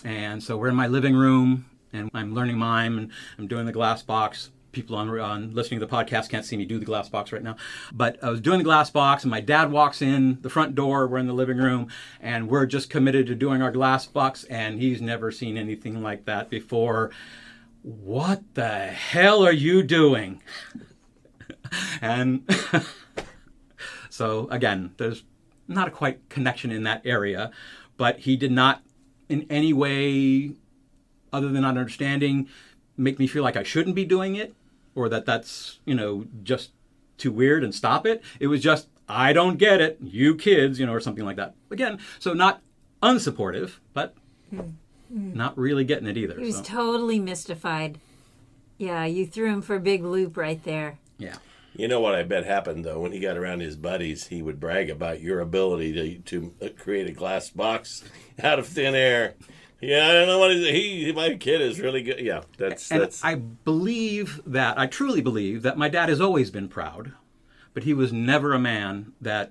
And 0.05 0.43
so 0.43 0.57
we're 0.57 0.69
in 0.69 0.75
my 0.75 0.89
living 0.89 1.15
room 1.15 1.67
and 1.93 2.11
I'm 2.15 2.35
learning 2.35 2.59
mime 2.59 2.99
and 2.99 3.11
I'm 3.39 3.47
doing 3.47 3.67
the 3.67 3.73
glass 3.73 4.03
box. 4.03 4.51
People 4.73 4.97
on, 4.97 5.09
on 5.21 5.55
listening 5.55 5.81
to 5.81 5.87
the 5.87 5.93
podcast 5.93 6.31
can't 6.31 6.47
see 6.47 6.57
me 6.57 6.65
do 6.65 6.79
the 6.79 6.87
glass 6.87 7.09
box 7.09 7.31
right 7.31 7.43
now. 7.43 7.57
But 7.93 8.23
I 8.25 8.31
was 8.31 8.41
doing 8.41 8.59
the 8.59 8.65
glass 8.65 8.91
box 8.91 9.23
and 9.23 9.31
my 9.31 9.41
dad 9.41 9.71
walks 9.71 10.01
in 10.01 10.39
the 10.41 10.49
front 10.49 10.75
door. 10.75 11.07
We're 11.07 11.19
in 11.19 11.27
the 11.27 11.35
living 11.35 11.59
room 11.59 11.89
and 12.21 12.49
we're 12.49 12.67
just 12.67 12.89
committed 12.89 13.27
to 13.27 13.35
doing 13.35 13.61
our 13.61 13.71
glass 13.71 14.07
box. 14.07 14.45
And 14.45 14.81
he's 14.81 15.03
never 15.03 15.31
seen 15.31 15.59
anything 15.59 16.03
like 16.03 16.25
that 16.25 16.49
before. 16.49 17.11
What 17.83 18.43
the 18.55 18.87
hell 18.87 19.45
are 19.45 19.53
you 19.53 19.83
doing? 19.83 20.41
and 22.01 22.49
so 24.09 24.49
again, 24.51 24.95
there's 24.97 25.25
not 25.75 25.89
a 25.89 25.91
quite 25.91 26.29
connection 26.29 26.71
in 26.71 26.83
that 26.85 27.03
area, 27.05 27.51
but 27.97 28.21
he 28.21 28.37
did 28.37 28.53
not 28.53 28.83
in 29.29 29.47
any 29.49 29.73
way, 29.73 30.53
other 31.33 31.49
than 31.49 31.63
not 31.63 31.79
understanding, 31.79 32.49
make 32.97 33.19
me 33.19 33.27
feel 33.27 33.43
like 33.43 33.57
I 33.57 33.63
shouldn't 33.63 33.97
be 33.97 34.05
doing 34.05 34.37
it 34.37 34.55
or 34.95 35.09
that 35.09 35.25
that's, 35.25 35.79
you 35.87 35.95
know, 35.95 36.27
just 36.43 36.73
too 37.17 37.33
weird 37.33 37.65
and 37.65 37.75
stop 37.75 38.07
it. 38.07 38.23
It 38.41 38.49
was 38.49 38.61
just, 38.61 38.89
I 39.09 39.33
don't 39.33 39.57
get 39.57 39.81
it, 39.81 39.99
you 40.03 40.35
kids, 40.35 40.79
you 40.79 40.87
know, 40.87 40.93
or 40.93 41.01
something 41.01 41.25
like 41.25 41.37
that. 41.37 41.55
Again, 41.71 41.99
so 42.19 42.35
not 42.35 42.61
unsupportive, 43.03 43.79
but 43.95 44.15
hmm. 44.51 44.61
not 45.09 45.57
really 45.57 45.85
getting 45.85 46.07
it 46.07 46.19
either. 46.19 46.39
He 46.39 46.47
was 46.47 46.57
so, 46.57 46.63
totally 46.65 47.19
mystified. 47.19 47.99
Yeah, 48.77 49.07
you 49.07 49.27
threw 49.27 49.47
him 49.47 49.63
for 49.63 49.77
a 49.77 49.81
big 49.81 50.03
loop 50.03 50.37
right 50.37 50.63
there. 50.63 50.99
yeah. 51.19 51.37
You 51.75 51.89
know 51.89 52.01
what 52.01 52.15
I 52.15 52.23
bet 52.23 52.45
happened 52.45 52.85
though 52.85 53.01
when 53.01 53.13
he 53.13 53.21
got 53.21 53.37
around 53.37 53.61
his 53.61 53.77
buddies, 53.77 54.27
he 54.27 54.43
would 54.43 54.61
brag 54.61 54.91
about 54.91 55.21
your 55.21 55.41
ability 55.41 55.93
to 55.93 56.19
to 56.19 56.55
uh, 56.65 56.69
create 56.77 57.09
a 57.09 57.13
glass 57.13 57.51
box 57.51 58.05
out 58.43 58.59
of 58.59 58.67
thin 58.67 58.95
air. 58.95 59.35
Yeah, 59.83 60.07
I 60.07 60.13
don't 60.13 60.29
know 60.29 60.39
what 60.39 60.53
is 60.53 60.65
he. 60.69 61.11
My 61.13 61.35
kid 61.35 61.61
is 61.61 61.81
really 61.81 62.03
good. 62.05 62.21
Yeah, 62.21 62.43
that's 62.57 62.89
And 62.93 63.03
that's. 63.03 63.25
I 63.25 63.35
believe 63.35 64.41
that, 64.47 64.79
I 64.79 64.87
truly 64.87 65.21
believe 65.21 65.63
that 65.63 65.77
my 65.77 65.89
dad 65.89 66.09
has 66.09 66.21
always 66.21 66.53
been 66.53 66.69
proud, 66.69 67.15
but 67.75 67.83
he 67.83 67.93
was 67.93 68.13
never 68.13 68.55
a 68.55 68.61
man 68.61 69.13
that 69.21 69.51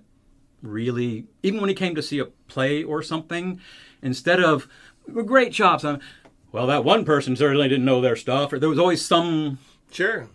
really, 0.61 1.25
even 1.43 1.59
when 1.59 1.67
he 1.67 1.75
came 1.75 1.95
to 1.95 2.01
see 2.01 2.19
a 2.19 2.25
play 2.47 2.81
or 2.81 3.03
something, 3.03 3.59
instead 4.01 4.41
of 4.41 4.69
great 5.25 5.51
chops, 5.51 5.83
I'm, 5.83 5.99
well, 6.53 6.67
that 6.67 6.85
one 6.85 7.03
person 7.03 7.35
certainly 7.35 7.67
didn't 7.67 7.83
know 7.83 7.99
their 7.99 8.15
stuff, 8.15 8.53
or 8.53 8.59
there 8.59 8.69
was 8.69 8.79
always 8.79 9.03
some 9.03 9.57
sure. 9.91 10.29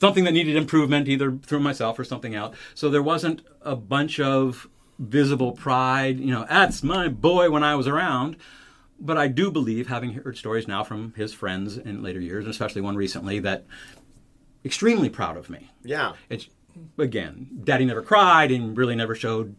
Something 0.00 0.24
that 0.24 0.32
needed 0.32 0.56
improvement 0.56 1.08
either 1.08 1.32
through 1.32 1.60
myself 1.60 1.98
or 1.98 2.04
something 2.04 2.34
else. 2.34 2.56
So 2.74 2.88
there 2.88 3.02
wasn't 3.02 3.42
a 3.62 3.76
bunch 3.76 4.20
of 4.20 4.68
visible 4.98 5.52
pride, 5.52 6.18
you 6.18 6.32
know, 6.32 6.46
that's 6.48 6.82
my 6.82 7.08
boy 7.08 7.50
when 7.50 7.62
I 7.62 7.74
was 7.74 7.86
around. 7.86 8.36
But 8.98 9.18
I 9.18 9.28
do 9.28 9.50
believe, 9.50 9.88
having 9.88 10.14
heard 10.14 10.38
stories 10.38 10.66
now 10.66 10.82
from 10.82 11.12
his 11.16 11.34
friends 11.34 11.76
in 11.76 12.02
later 12.02 12.20
years, 12.20 12.44
and 12.44 12.50
especially 12.50 12.80
one 12.80 12.96
recently, 12.96 13.38
that 13.40 13.66
extremely 14.64 15.10
proud 15.10 15.36
of 15.36 15.50
me. 15.50 15.70
Yeah. 15.84 16.14
It's 16.30 16.48
again, 16.98 17.60
Daddy 17.62 17.84
never 17.84 18.02
cried 18.02 18.50
and 18.50 18.76
really 18.76 18.94
never 18.94 19.14
showed 19.14 19.54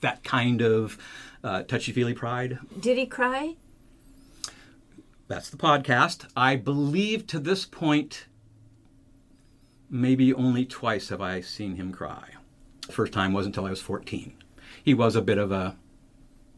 that 0.00 0.24
kind 0.24 0.62
of 0.62 0.98
uh, 1.42 1.62
touchy 1.64 1.92
feely 1.92 2.14
pride. 2.14 2.58
Did 2.80 2.96
he 2.96 3.06
cry? 3.06 3.56
That's 5.28 5.50
the 5.50 5.56
podcast. 5.56 6.26
I 6.36 6.56
believe 6.56 7.26
to 7.28 7.38
this 7.38 7.64
point, 7.64 8.26
maybe 9.90 10.32
only 10.34 10.64
twice 10.64 11.08
have 11.08 11.20
I 11.20 11.40
seen 11.40 11.76
him 11.76 11.92
cry. 11.92 12.30
First 12.90 13.12
time 13.12 13.32
wasn't 13.32 13.56
until 13.56 13.66
I 13.66 13.70
was 13.70 13.80
14. 13.80 14.34
He 14.82 14.94
was 14.94 15.16
a 15.16 15.22
bit 15.22 15.38
of 15.38 15.52
a 15.52 15.76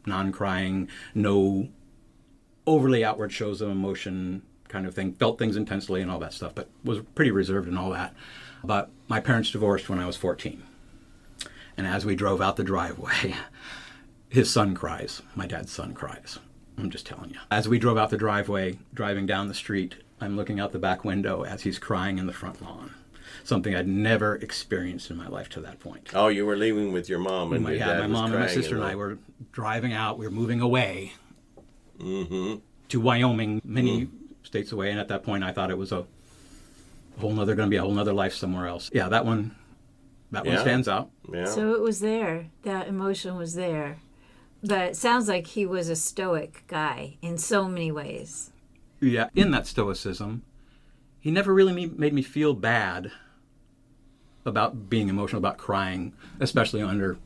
non 0.05 0.31
crying, 0.31 0.89
no 1.13 1.69
overly 2.65 3.03
outward 3.03 3.31
shows 3.31 3.61
of 3.61 3.69
emotion 3.69 4.41
kind 4.67 4.85
of 4.85 4.93
thing, 4.93 5.13
felt 5.13 5.39
things 5.39 5.55
intensely 5.55 6.01
and 6.01 6.11
all 6.11 6.19
that 6.19 6.33
stuff, 6.33 6.53
but 6.53 6.69
was 6.83 6.99
pretty 7.15 7.31
reserved 7.31 7.67
and 7.67 7.77
all 7.77 7.91
that. 7.91 8.13
But 8.63 8.89
my 9.07 9.19
parents 9.19 9.51
divorced 9.51 9.89
when 9.89 9.99
I 9.99 10.05
was 10.05 10.17
14. 10.17 10.61
And 11.77 11.87
as 11.87 12.05
we 12.05 12.15
drove 12.15 12.41
out 12.41 12.55
the 12.55 12.63
driveway, 12.63 13.35
his 14.29 14.51
son 14.51 14.75
cries. 14.75 15.21
My 15.35 15.47
dad's 15.47 15.71
son 15.71 15.93
cries. 15.93 16.39
I'm 16.77 16.89
just 16.89 17.05
telling 17.05 17.31
you. 17.31 17.39
As 17.49 17.67
we 17.67 17.79
drove 17.79 17.97
out 17.97 18.09
the 18.09 18.17
driveway, 18.17 18.77
driving 18.93 19.25
down 19.25 19.47
the 19.47 19.53
street, 19.53 19.95
I'm 20.19 20.35
looking 20.35 20.59
out 20.59 20.71
the 20.71 20.79
back 20.79 21.05
window 21.05 21.43
as 21.43 21.63
he's 21.63 21.79
crying 21.79 22.17
in 22.17 22.27
the 22.27 22.33
front 22.33 22.61
lawn. 22.61 22.93
Something 23.43 23.75
I'd 23.75 23.87
never 23.87 24.35
experienced 24.35 25.09
in 25.09 25.17
my 25.17 25.27
life 25.27 25.49
to 25.49 25.61
that 25.61 25.79
point. 25.79 26.09
Oh, 26.13 26.27
you 26.27 26.45
were 26.45 26.55
leaving 26.55 26.91
with 26.91 27.09
your 27.09 27.19
mom 27.19 27.53
and 27.53 27.63
My, 27.63 27.71
your 27.71 27.79
yeah, 27.79 27.85
dad 27.87 27.99
my 27.99 28.07
was 28.07 28.11
mom 28.11 28.31
and 28.31 28.39
my 28.41 28.47
sister 28.47 28.75
and 28.75 28.83
I 28.83 28.95
were 28.95 29.17
driving 29.51 29.93
out. 29.93 30.17
We 30.17 30.25
were 30.25 30.31
moving 30.31 30.61
away 30.61 31.13
Mm-hmm. 31.99 32.55
to 32.89 32.99
Wyoming, 33.01 33.61
many 33.65 34.07
states 34.43 34.71
away. 34.71 34.91
And 34.91 34.99
at 34.99 35.07
that 35.07 35.23
point, 35.23 35.43
I 35.43 35.51
thought 35.51 35.71
it 35.71 35.77
was 35.77 35.91
a 35.91 36.05
whole 37.19 37.31
nother, 37.31 37.55
going 37.55 37.67
to 37.67 37.71
be 37.71 37.77
a 37.77 37.81
whole 37.81 37.91
nother 37.93 38.13
life 38.13 38.33
somewhere 38.33 38.67
else. 38.67 38.91
Yeah, 38.93 39.09
that 39.09 39.25
one, 39.25 39.55
that 40.31 40.45
one 40.45 40.59
stands 40.59 40.87
out. 40.87 41.09
Yeah. 41.31 41.45
So 41.45 41.73
it 41.73 41.81
was 41.81 41.99
there. 41.99 42.47
That 42.63 42.87
emotion 42.87 43.35
was 43.35 43.55
there. 43.55 43.97
But 44.63 44.81
it 44.81 44.95
sounds 44.95 45.27
like 45.27 45.47
he 45.47 45.65
was 45.65 45.89
a 45.89 45.95
stoic 45.95 46.63
guy 46.67 47.17
in 47.21 47.37
so 47.37 47.67
many 47.67 47.91
ways. 47.91 48.51
Yeah, 48.99 49.29
in 49.35 49.51
that 49.51 49.67
stoicism, 49.67 50.43
he 51.19 51.31
never 51.31 51.53
really 51.53 51.87
made 51.87 52.13
me 52.13 52.21
feel 52.21 52.53
bad 52.53 53.11
about 54.47 54.89
being 54.89 55.09
emotional, 55.09 55.37
about 55.39 55.57
crying, 55.57 56.13
especially 56.39 56.81
under 56.81 57.17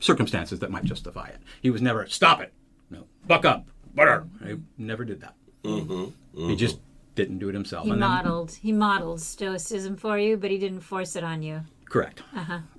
circumstances 0.00 0.58
that 0.60 0.70
might 0.70 0.84
justify 0.84 1.28
it. 1.28 1.38
He 1.62 1.70
was 1.70 1.80
never, 1.82 2.06
stop 2.06 2.40
it, 2.40 2.52
no, 2.90 3.04
buck 3.26 3.44
up, 3.44 3.66
butter. 3.94 4.26
He 4.44 4.56
never 4.78 5.04
did 5.04 5.20
that. 5.20 5.34
Mm-hmm. 5.62 6.48
He 6.48 6.56
just 6.56 6.78
didn't 7.14 7.38
do 7.38 7.48
it 7.48 7.54
himself. 7.54 7.84
He 7.84 7.90
And 7.90 8.02
then- 8.02 8.08
modeled 8.10 8.52
he 8.60 8.72
modeled 8.72 9.20
stoicism 9.20 9.96
for 9.96 10.18
you, 10.18 10.36
but 10.36 10.50
he 10.50 10.58
didn't 10.58 10.80
force 10.80 11.16
it 11.16 11.24
on 11.24 11.42
you. 11.42 11.60
Correct. 11.88 12.22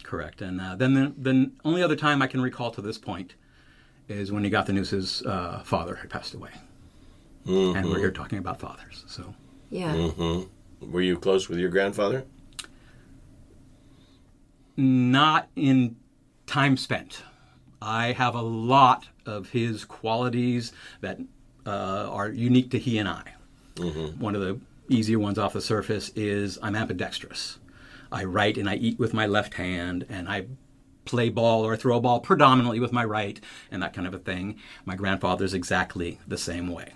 Correct. 0.03 0.41
And 0.41 0.59
uh, 0.59 0.75
then 0.75 0.93
the 0.93 1.13
then 1.17 1.53
only 1.63 1.81
other 1.81 1.95
time 1.95 2.21
I 2.21 2.27
can 2.27 2.41
recall 2.41 2.69
to 2.71 2.81
this 2.81 2.97
point 2.97 3.35
is 4.09 4.31
when 4.31 4.43
he 4.43 4.49
got 4.49 4.65
the 4.65 4.73
news 4.73 4.89
his 4.89 5.21
uh, 5.23 5.61
father 5.63 5.95
had 5.95 6.09
passed 6.09 6.33
away. 6.33 6.49
And 7.45 7.85
we're 7.89 7.99
here 7.99 8.11
talking 8.11 8.39
about 8.39 8.59
fathers. 8.59 9.03
So 9.07 9.33
Yeah. 9.69 9.93
Mm-hmm. 9.93 10.91
Were 10.91 11.01
you 11.01 11.17
close 11.17 11.47
with 11.47 11.59
your 11.59 11.69
grandfather? 11.69 12.25
Not 14.77 15.47
in 15.55 15.95
time 16.45 16.77
spent. 16.77 17.23
I 17.81 18.13
have 18.13 18.35
a 18.35 18.41
lot 18.41 19.07
of 19.25 19.49
his 19.49 19.85
qualities 19.85 20.71
that 21.01 21.19
uh, 21.65 22.09
are 22.11 22.29
unique 22.29 22.71
to 22.71 22.79
he 22.79 22.97
and 22.97 23.09
I. 23.09 23.33
One 24.19 24.35
of 24.35 24.41
the 24.41 24.59
easier 24.87 25.19
ones 25.19 25.37
off 25.37 25.53
the 25.53 25.61
surface 25.61 26.09
is 26.15 26.57
I'm 26.61 26.75
ambidextrous. 26.75 27.59
I 28.11 28.23
write 28.23 28.57
and 28.57 28.69
I 28.69 28.75
eat 28.75 28.99
with 28.99 29.13
my 29.13 29.25
left 29.25 29.55
hand, 29.55 30.05
and 30.07 30.29
I 30.29 30.45
play 31.03 31.29
ball 31.29 31.65
or 31.65 31.75
throw 31.75 31.97
a 31.97 32.01
ball 32.01 32.19
predominantly 32.19 32.79
with 32.79 32.91
my 32.93 33.03
right, 33.03 33.39
and 33.69 33.83
that 33.83 33.93
kind 33.93 34.07
of 34.07 34.13
a 34.13 34.19
thing. 34.19 34.57
My 34.85 34.95
grandfather's 34.95 35.53
exactly 35.53 36.19
the 36.27 36.37
same 36.37 36.69
way. 36.69 36.93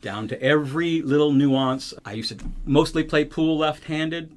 Down 0.00 0.28
to 0.28 0.42
every 0.42 1.02
little 1.02 1.32
nuance. 1.32 1.92
I 2.04 2.12
used 2.14 2.38
to 2.38 2.44
mostly 2.64 3.04
play 3.04 3.24
pool 3.24 3.58
left 3.58 3.84
handed. 3.84 4.36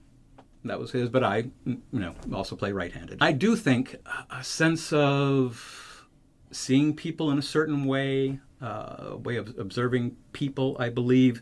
That 0.63 0.80
was 0.80 0.91
his, 0.91 1.10
but 1.10 1.24
I, 1.24 1.46
you 1.65 1.82
know, 1.91 2.13
also 2.34 2.56
play 2.56 2.72
right-handed. 2.72 3.18
I 3.22 3.32
do 3.32 3.56
think 3.56 3.96
a 4.30 4.44
sense 4.44 4.94
of 4.94 6.08
seeing 6.51 6.96
people 6.96 7.32
in 7.32 7.39
a 7.39 7.41
certain 7.41 7.86
way, 7.86 8.39
uh, 8.62 9.12
a 9.12 9.18
way 9.18 9.38
of 9.38 9.58
observing 9.58 10.18
people, 10.34 10.77
I 10.80 10.89
believe, 10.89 11.41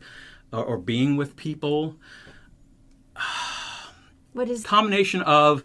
or, 0.53 0.63
or 0.63 0.77
being 0.77 1.17
with 1.17 1.35
people. 1.35 1.97
What 4.31 4.47
is 4.47 4.63
Combination 4.63 5.23
of 5.23 5.63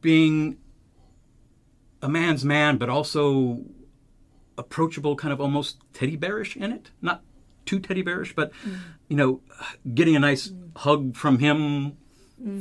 being 0.00 0.58
a 2.02 2.08
man's 2.08 2.44
man, 2.44 2.76
but 2.76 2.88
also 2.88 3.62
approachable, 4.58 5.16
kind 5.16 5.32
of 5.32 5.40
almost 5.40 5.78
teddy 5.92 6.16
bearish 6.16 6.56
in 6.56 6.72
it. 6.72 6.90
Not 7.00 7.22
too 7.64 7.78
teddy 7.78 8.02
bearish, 8.02 8.34
but 8.34 8.52
you 9.08 9.16
know, 9.16 9.40
getting 9.94 10.16
a 10.16 10.18
nice 10.18 10.52
hug 10.76 11.16
from 11.16 11.38
him 11.38 11.96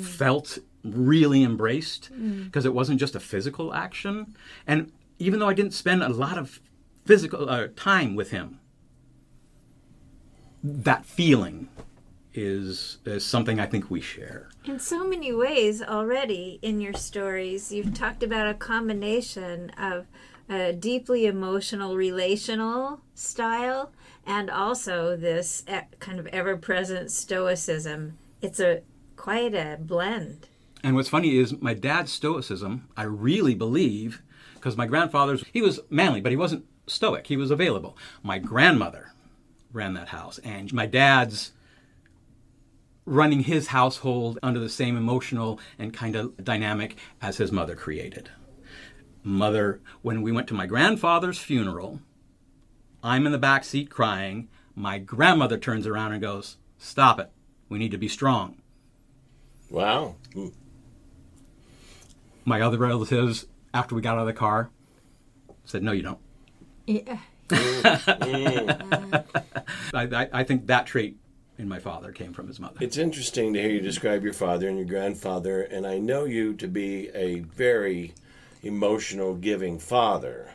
felt 0.01 0.59
really 0.83 1.43
embraced 1.43 2.09
because 2.45 2.65
it 2.65 2.73
wasn't 2.73 2.99
just 2.99 3.15
a 3.15 3.19
physical 3.19 3.73
action. 3.73 4.35
And 4.67 4.91
even 5.19 5.39
though 5.39 5.49
I 5.49 5.53
didn't 5.53 5.73
spend 5.73 6.03
a 6.03 6.09
lot 6.09 6.37
of 6.37 6.59
physical 7.05 7.49
uh, 7.49 7.67
time 7.75 8.15
with 8.15 8.31
him, 8.31 8.59
that 10.63 11.05
feeling 11.05 11.69
is, 12.33 12.97
is 13.05 13.25
something 13.25 13.59
I 13.59 13.65
think 13.65 13.91
we 13.91 14.01
share. 14.01 14.49
in 14.65 14.79
so 14.79 15.07
many 15.07 15.31
ways 15.33 15.81
already 15.81 16.57
in 16.61 16.79
your 16.81 16.93
stories 16.93 17.71
you've 17.71 17.93
talked 17.93 18.23
about 18.23 18.47
a 18.47 18.53
combination 18.53 19.69
of 19.71 20.07
a 20.49 20.73
deeply 20.73 21.25
emotional 21.25 21.95
relational 21.95 23.01
style 23.13 23.91
and 24.25 24.49
also 24.49 25.15
this 25.15 25.63
kind 25.99 26.19
of 26.19 26.27
ever-present 26.27 27.11
stoicism. 27.11 28.17
It's 28.41 28.59
a 28.59 28.81
quite 29.23 29.55
a 29.55 29.77
blend. 29.79 30.49
And 30.83 30.97
what's 30.97 31.07
funny 31.07 31.37
is 31.37 31.61
my 31.61 31.73
dad's 31.73 32.11
stoicism, 32.11 32.89
I 32.97 33.03
really 33.03 33.55
believe, 33.55 34.21
because 34.55 34.75
my 34.75 34.85
grandfather's, 34.85 35.45
he 35.53 35.61
was 35.61 35.79
manly, 35.89 36.19
but 36.19 36.33
he 36.33 36.35
wasn't 36.35 36.65
stoic. 36.87 37.27
He 37.27 37.37
was 37.37 37.49
available. 37.49 37.97
My 38.21 38.37
grandmother 38.37 39.13
ran 39.71 39.93
that 39.93 40.09
house, 40.09 40.39
and 40.39 40.73
my 40.73 40.85
dad's 40.87 41.53
running 43.05 43.43
his 43.43 43.67
household 43.67 44.39
under 44.43 44.59
the 44.59 44.67
same 44.67 44.97
emotional 44.97 45.57
and 45.79 45.93
kind 45.93 46.17
of 46.17 46.35
dynamic 46.43 46.97
as 47.21 47.37
his 47.37 47.49
mother 47.49 47.77
created. 47.77 48.29
Mother, 49.23 49.79
when 50.01 50.21
we 50.21 50.33
went 50.33 50.49
to 50.49 50.53
my 50.53 50.65
grandfather's 50.65 51.39
funeral, 51.39 52.01
I'm 53.01 53.25
in 53.25 53.31
the 53.31 53.37
back 53.37 53.63
seat 53.63 53.89
crying. 53.89 54.49
My 54.75 54.99
grandmother 54.99 55.57
turns 55.57 55.87
around 55.87 56.11
and 56.11 56.21
goes, 56.21 56.57
Stop 56.77 57.21
it. 57.21 57.31
We 57.69 57.79
need 57.79 57.91
to 57.91 57.97
be 57.97 58.09
strong. 58.09 58.57
Wow. 59.73 60.15
Mm. 60.35 60.53
my 62.45 62.61
other 62.61 62.77
relatives, 62.77 63.47
after 63.73 63.95
we 63.95 64.01
got 64.01 64.17
out 64.17 64.21
of 64.21 64.27
the 64.27 64.33
car, 64.33 64.69
said, 65.65 65.81
"No, 65.81 65.91
you 65.91 66.03
don't." 66.03 66.19
Yeah. 66.85 67.17
I, 67.51 69.23
I, 69.93 70.29
I 70.31 70.43
think 70.43 70.67
that 70.67 70.85
trait 70.85 71.17
in 71.57 71.67
my 71.67 71.79
father 71.79 72.11
came 72.11 72.33
from 72.33 72.47
his 72.47 72.59
mother. 72.59 72.77
It's 72.81 72.97
interesting 72.97 73.51
to 73.53 73.61
hear 73.61 73.71
you 73.71 73.81
describe 73.81 74.23
your 74.23 74.33
father 74.33 74.69
and 74.69 74.77
your 74.77 74.85
grandfather, 74.85 75.63
and 75.63 75.87
I 75.87 75.97
know 75.97 76.25
you 76.25 76.53
to 76.53 76.67
be 76.67 77.09
a 77.09 77.39
very 77.39 78.13
emotional, 78.61 79.33
giving 79.33 79.79
father. 79.79 80.51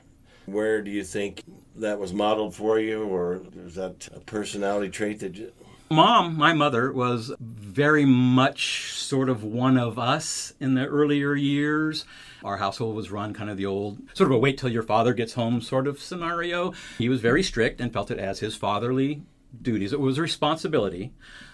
Where 0.46 0.80
do 0.80 0.92
you 0.92 1.02
think 1.02 1.42
that 1.74 1.98
was 1.98 2.12
modeled 2.12 2.54
for 2.54 2.78
you, 2.78 3.02
or 3.02 3.42
is 3.56 3.74
that 3.74 4.08
a 4.14 4.20
personality 4.20 4.90
trait 4.90 5.18
that 5.20 5.34
you. 5.34 5.50
Mom, 5.90 6.36
my 6.36 6.52
mother, 6.52 6.92
was 6.92 7.32
very 7.40 8.04
much 8.04 8.92
sort 8.92 9.28
of 9.28 9.42
one 9.42 9.78
of 9.78 9.98
us 9.98 10.52
in 10.60 10.74
the 10.74 10.86
earlier 10.86 11.34
years. 11.34 12.04
Our 12.44 12.58
household 12.58 12.94
was 12.94 13.10
run 13.10 13.32
kind 13.32 13.48
of 13.48 13.56
the 13.56 13.66
old, 13.66 13.98
sort 14.14 14.30
of 14.30 14.36
a 14.36 14.38
wait 14.38 14.58
till 14.58 14.68
your 14.68 14.82
father 14.82 15.14
gets 15.14 15.32
home 15.32 15.60
sort 15.60 15.86
of 15.86 16.00
scenario. 16.00 16.72
He 16.98 17.08
was 17.08 17.20
very 17.20 17.42
strict 17.42 17.80
and 17.80 17.92
felt 17.92 18.10
it 18.10 18.18
as 18.18 18.40
his 18.40 18.54
fatherly 18.54 19.22
duties. 19.62 19.92
It 19.92 20.00
was 20.00 20.18
a 20.18 20.22
responsibility. 20.22 21.12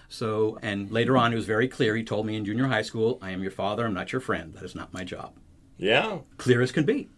So, 0.09 0.59
and 0.61 0.91
later 0.91 1.17
on, 1.17 1.31
it 1.31 1.37
was 1.37 1.45
very 1.45 1.67
clear. 1.67 1.95
He 1.95 2.03
told 2.03 2.25
me 2.25 2.35
in 2.35 2.45
junior 2.45 2.67
high 2.67 2.81
school, 2.81 3.17
I 3.21 3.31
am 3.31 3.41
your 3.41 3.51
father, 3.51 3.85
I'm 3.85 3.93
not 3.93 4.11
your 4.11 4.21
friend. 4.21 4.53
That 4.53 4.63
is 4.63 4.75
not 4.75 4.93
my 4.93 5.03
job. 5.03 5.33
Yeah? 5.77 6.19
clear 6.37 6.61
as 6.61 6.71
can 6.71 6.85
be. 6.85 7.09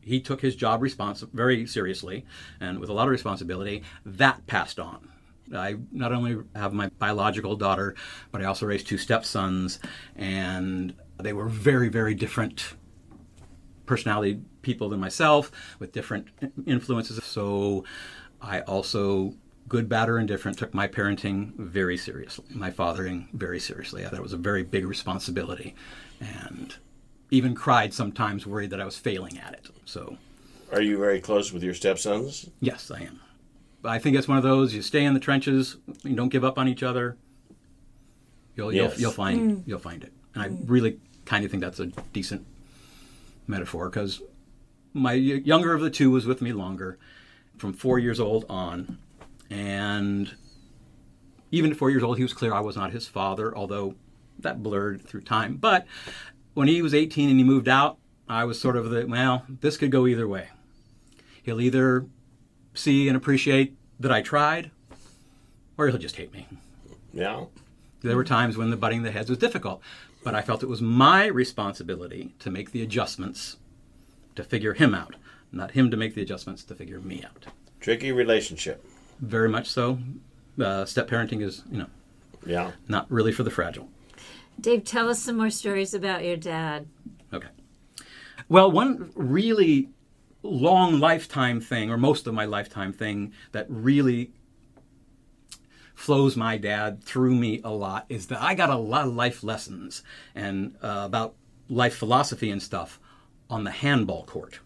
He 0.00 0.20
took 0.20 0.40
his 0.40 0.54
job 0.54 0.80
respons- 0.82 1.28
very 1.32 1.66
seriously 1.66 2.24
and 2.60 2.78
with 2.78 2.88
a 2.88 2.92
lot 2.92 3.08
of 3.08 3.10
responsibility. 3.10 3.82
That 4.04 4.46
passed 4.46 4.78
on. 4.78 5.08
I 5.54 5.76
not 5.92 6.12
only 6.12 6.38
have 6.54 6.72
my 6.72 6.88
biological 6.98 7.56
daughter, 7.56 7.94
but 8.32 8.42
I 8.42 8.44
also 8.44 8.66
raised 8.66 8.86
two 8.86 8.98
stepsons, 8.98 9.78
and 10.16 10.94
they 11.22 11.32
were 11.32 11.48
very, 11.48 11.88
very 11.88 12.14
different 12.14 12.74
personality 13.86 14.40
people 14.62 14.88
than 14.88 14.98
myself 15.00 15.50
with 15.78 15.92
different 15.92 16.28
influences. 16.66 17.22
So 17.24 17.84
I 18.42 18.60
also 18.62 19.34
good, 19.68 19.88
bad, 19.88 20.08
or 20.08 20.18
indifferent, 20.18 20.58
took 20.58 20.74
my 20.74 20.86
parenting 20.88 21.54
very 21.56 21.96
seriously, 21.96 22.44
my 22.50 22.70
fathering 22.70 23.28
very 23.32 23.58
seriously. 23.58 24.04
I 24.04 24.08
thought 24.08 24.18
it 24.18 24.22
was 24.22 24.32
a 24.32 24.36
very 24.38 24.62
big 24.62 24.86
responsibility, 24.86 25.74
and 26.20 26.74
even 27.30 27.54
cried 27.54 27.92
sometimes, 27.92 28.46
worried 28.46 28.70
that 28.70 28.80
I 28.80 28.84
was 28.84 28.96
failing 28.96 29.38
at 29.38 29.54
it. 29.54 29.68
So, 29.84 30.16
Are 30.72 30.80
you 30.80 30.98
very 30.98 31.20
close 31.20 31.52
with 31.52 31.62
your 31.62 31.74
stepsons? 31.74 32.48
yes, 32.60 32.90
I 32.90 33.00
am. 33.02 33.20
I 33.88 33.98
think 33.98 34.16
it's 34.16 34.28
one 34.28 34.38
of 34.38 34.44
those 34.44 34.74
you 34.74 34.82
stay 34.82 35.04
in 35.04 35.14
the 35.14 35.20
trenches, 35.20 35.76
you 36.02 36.14
don't 36.14 36.28
give 36.28 36.44
up 36.44 36.58
on 36.58 36.68
each 36.68 36.82
other. 36.82 37.16
You'll 38.54 38.72
Yes. 38.72 38.92
you'll, 38.92 39.00
you'll 39.00 39.12
find 39.12 39.40
mm. 39.40 39.62
you'll 39.66 39.78
find 39.78 40.02
it, 40.02 40.12
and 40.34 40.42
I 40.42 40.48
mm. 40.48 40.64
really 40.66 40.98
kind 41.24 41.44
of 41.44 41.50
think 41.50 41.62
that's 41.62 41.80
a 41.80 41.86
decent 42.12 42.46
metaphor 43.46 43.88
because 43.88 44.22
my 44.92 45.12
younger 45.12 45.74
of 45.74 45.82
the 45.82 45.90
two 45.90 46.10
was 46.10 46.26
with 46.26 46.40
me 46.40 46.52
longer, 46.52 46.98
from 47.58 47.72
four 47.72 47.98
years 47.98 48.18
old 48.18 48.46
on, 48.48 48.98
and 49.50 50.34
even 51.50 51.70
at 51.70 51.76
four 51.76 51.90
years 51.90 52.02
old, 52.02 52.16
he 52.16 52.22
was 52.22 52.32
clear 52.32 52.54
I 52.54 52.60
was 52.60 52.76
not 52.76 52.92
his 52.92 53.06
father, 53.06 53.56
although 53.56 53.94
that 54.38 54.62
blurred 54.62 55.02
through 55.02 55.22
time. 55.22 55.56
But 55.56 55.86
when 56.54 56.68
he 56.68 56.82
was 56.82 56.94
18 56.94 57.28
and 57.28 57.38
he 57.38 57.44
moved 57.44 57.68
out, 57.68 57.98
I 58.28 58.44
was 58.44 58.60
sort 58.60 58.76
of 58.76 58.90
the 58.90 59.06
well, 59.06 59.44
this 59.60 59.76
could 59.76 59.90
go 59.90 60.06
either 60.06 60.26
way. 60.26 60.48
He'll 61.42 61.60
either 61.60 62.06
see 62.76 63.08
and 63.08 63.16
appreciate 63.16 63.76
that 64.00 64.12
I 64.12 64.22
tried, 64.22 64.70
or 65.76 65.88
he'll 65.88 65.98
just 65.98 66.16
hate 66.16 66.32
me. 66.32 66.46
Yeah. 67.12 67.44
There 68.02 68.16
were 68.16 68.24
times 68.24 68.56
when 68.56 68.70
the 68.70 68.76
butting 68.76 69.02
the 69.02 69.10
heads 69.10 69.30
was 69.30 69.38
difficult, 69.38 69.80
but 70.22 70.34
I 70.34 70.42
felt 70.42 70.62
it 70.62 70.68
was 70.68 70.82
my 70.82 71.26
responsibility 71.26 72.34
to 72.40 72.50
make 72.50 72.72
the 72.72 72.82
adjustments 72.82 73.56
to 74.34 74.44
figure 74.44 74.74
him 74.74 74.94
out, 74.94 75.16
not 75.50 75.72
him 75.72 75.90
to 75.90 75.96
make 75.96 76.14
the 76.14 76.22
adjustments 76.22 76.62
to 76.64 76.74
figure 76.74 77.00
me 77.00 77.24
out. 77.24 77.46
Tricky 77.80 78.12
relationship. 78.12 78.84
Very 79.20 79.48
much 79.48 79.68
so. 79.68 79.98
Uh, 80.60 80.84
step 80.84 81.08
parenting 81.08 81.42
is, 81.42 81.62
you 81.70 81.78
know, 81.78 81.86
Yeah. 82.44 82.72
not 82.88 83.10
really 83.10 83.32
for 83.32 83.42
the 83.42 83.50
fragile. 83.50 83.88
Dave, 84.60 84.84
tell 84.84 85.08
us 85.08 85.22
some 85.22 85.36
more 85.36 85.50
stories 85.50 85.94
about 85.94 86.24
your 86.24 86.36
dad. 86.36 86.86
Okay. 87.32 87.48
Well, 88.48 88.70
one 88.70 89.10
really 89.14 89.88
long 90.42 91.00
lifetime 91.00 91.60
thing, 91.60 91.90
or 91.90 91.96
most 91.96 92.26
of 92.26 92.34
my 92.34 92.44
lifetime 92.44 92.92
thing, 92.92 93.32
that 93.52 93.66
really 93.68 94.30
flows 95.94 96.36
my 96.36 96.58
dad 96.58 97.02
through 97.02 97.34
me 97.34 97.60
a 97.64 97.70
lot 97.70 98.04
is 98.10 98.26
that 98.26 98.42
I 98.42 98.54
got 98.54 98.68
a 98.68 98.76
lot 98.76 99.06
of 99.06 99.14
life 99.14 99.42
lessons 99.42 100.02
and 100.34 100.76
uh, 100.82 101.02
about 101.06 101.34
life 101.70 101.96
philosophy 101.96 102.50
and 102.50 102.62
stuff 102.62 103.00
on 103.48 103.64
the 103.64 103.70
handball 103.70 104.24
court. 104.24 104.60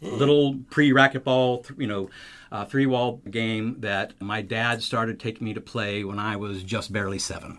Little 0.00 0.60
pre-racquetball, 0.70 1.66
th- 1.66 1.80
you 1.80 1.88
know, 1.88 2.08
uh, 2.52 2.64
three-wall 2.64 3.20
game 3.28 3.80
that 3.80 4.12
my 4.20 4.42
dad 4.42 4.80
started 4.80 5.18
taking 5.18 5.44
me 5.44 5.54
to 5.54 5.60
play 5.60 6.04
when 6.04 6.20
I 6.20 6.36
was 6.36 6.62
just 6.62 6.92
barely 6.92 7.18
seven 7.18 7.58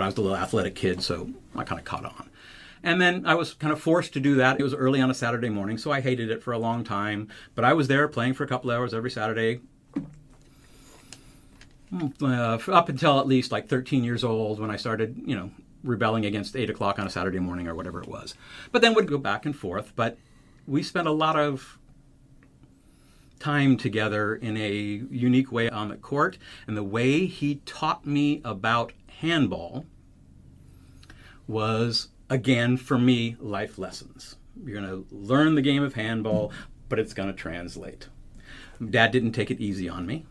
but 0.00 0.04
I 0.04 0.06
was 0.06 0.16
a 0.16 0.22
little 0.22 0.36
athletic 0.38 0.74
kid, 0.74 1.02
so 1.02 1.28
I 1.54 1.62
kind 1.64 1.78
of 1.78 1.84
caught 1.84 2.06
on. 2.06 2.30
And 2.82 3.00
then 3.00 3.26
I 3.26 3.34
was 3.34 3.52
kind 3.54 3.72
of 3.72 3.80
forced 3.80 4.12
to 4.14 4.20
do 4.20 4.36
that. 4.36 4.58
It 4.58 4.62
was 4.62 4.74
early 4.74 5.00
on 5.00 5.10
a 5.10 5.14
Saturday 5.14 5.50
morning, 5.50 5.76
so 5.76 5.90
I 5.90 6.00
hated 6.00 6.30
it 6.30 6.42
for 6.42 6.52
a 6.52 6.58
long 6.58 6.82
time. 6.82 7.28
But 7.54 7.64
I 7.64 7.74
was 7.74 7.88
there 7.88 8.08
playing 8.08 8.34
for 8.34 8.44
a 8.44 8.46
couple 8.46 8.70
hours 8.70 8.94
every 8.94 9.10
Saturday, 9.10 9.60
uh, 12.22 12.58
up 12.68 12.88
until 12.88 13.20
at 13.20 13.26
least 13.26 13.52
like 13.52 13.68
13 13.68 14.02
years 14.02 14.24
old 14.24 14.60
when 14.60 14.70
I 14.70 14.76
started, 14.76 15.20
you 15.26 15.36
know, 15.36 15.50
rebelling 15.82 16.24
against 16.24 16.56
8 16.56 16.70
o'clock 16.70 16.98
on 16.98 17.06
a 17.06 17.10
Saturday 17.10 17.38
morning 17.38 17.68
or 17.68 17.74
whatever 17.74 18.00
it 18.02 18.08
was. 18.08 18.34
But 18.72 18.82
then 18.82 18.94
would 18.94 19.06
go 19.06 19.18
back 19.18 19.44
and 19.44 19.54
forth. 19.54 19.92
But 19.94 20.16
we 20.66 20.82
spent 20.82 21.06
a 21.06 21.12
lot 21.12 21.38
of 21.38 21.78
time 23.40 23.76
together 23.76 24.36
in 24.36 24.56
a 24.56 24.72
unique 25.10 25.50
way 25.50 25.68
on 25.68 25.88
the 25.88 25.96
court. 25.96 26.38
And 26.66 26.76
the 26.76 26.84
way 26.84 27.26
he 27.26 27.56
taught 27.66 28.06
me 28.06 28.40
about 28.44 28.92
handball 29.20 29.86
was, 31.46 32.08
again, 32.30 32.76
for 32.78 32.98
me, 32.98 33.36
life 33.38 33.78
lessons. 33.78 34.36
You're 34.64 34.80
going 34.80 34.88
to 34.90 35.14
learn 35.14 35.54
the 35.54 35.62
game 35.62 35.82
of 35.82 35.94
handball, 35.94 36.52
but 36.88 36.98
it's 36.98 37.12
going 37.12 37.28
to 37.28 37.34
translate. 37.34 38.08
Dad 38.88 39.10
didn't 39.12 39.32
take 39.32 39.50
it 39.50 39.60
easy 39.60 39.88
on 39.88 40.06
me. 40.06 40.24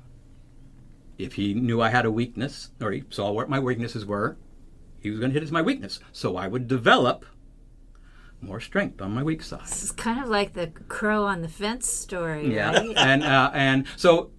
If 1.17 1.33
he 1.33 1.53
knew 1.53 1.81
I 1.81 1.89
had 1.89 2.05
a 2.05 2.11
weakness, 2.11 2.71
or 2.81 2.91
he 2.91 3.03
saw 3.09 3.31
what 3.31 3.49
my 3.49 3.59
weaknesses 3.59 4.05
were, 4.05 4.37
he 4.99 5.09
was 5.09 5.19
going 5.19 5.31
to 5.31 5.33
hit 5.33 5.43
as 5.43 5.51
my 5.51 5.61
weakness. 5.61 5.99
So 6.11 6.37
I 6.37 6.47
would 6.47 6.67
develop 6.67 7.25
more 8.41 8.59
strength 8.61 9.01
on 9.01 9.13
my 9.13 9.21
weak 9.21 9.43
side. 9.43 9.65
This 9.65 9.83
is 9.83 9.91
kind 9.91 10.21
of 10.23 10.29
like 10.29 10.53
the 10.53 10.67
crow 10.87 11.25
on 11.25 11.41
the 11.41 11.49
fence 11.49 11.89
story, 11.91 12.53
Yeah, 12.55 12.71
right? 12.71 12.97
and 12.97 13.23
uh, 13.23 13.51
and 13.53 13.85
so 13.97 14.31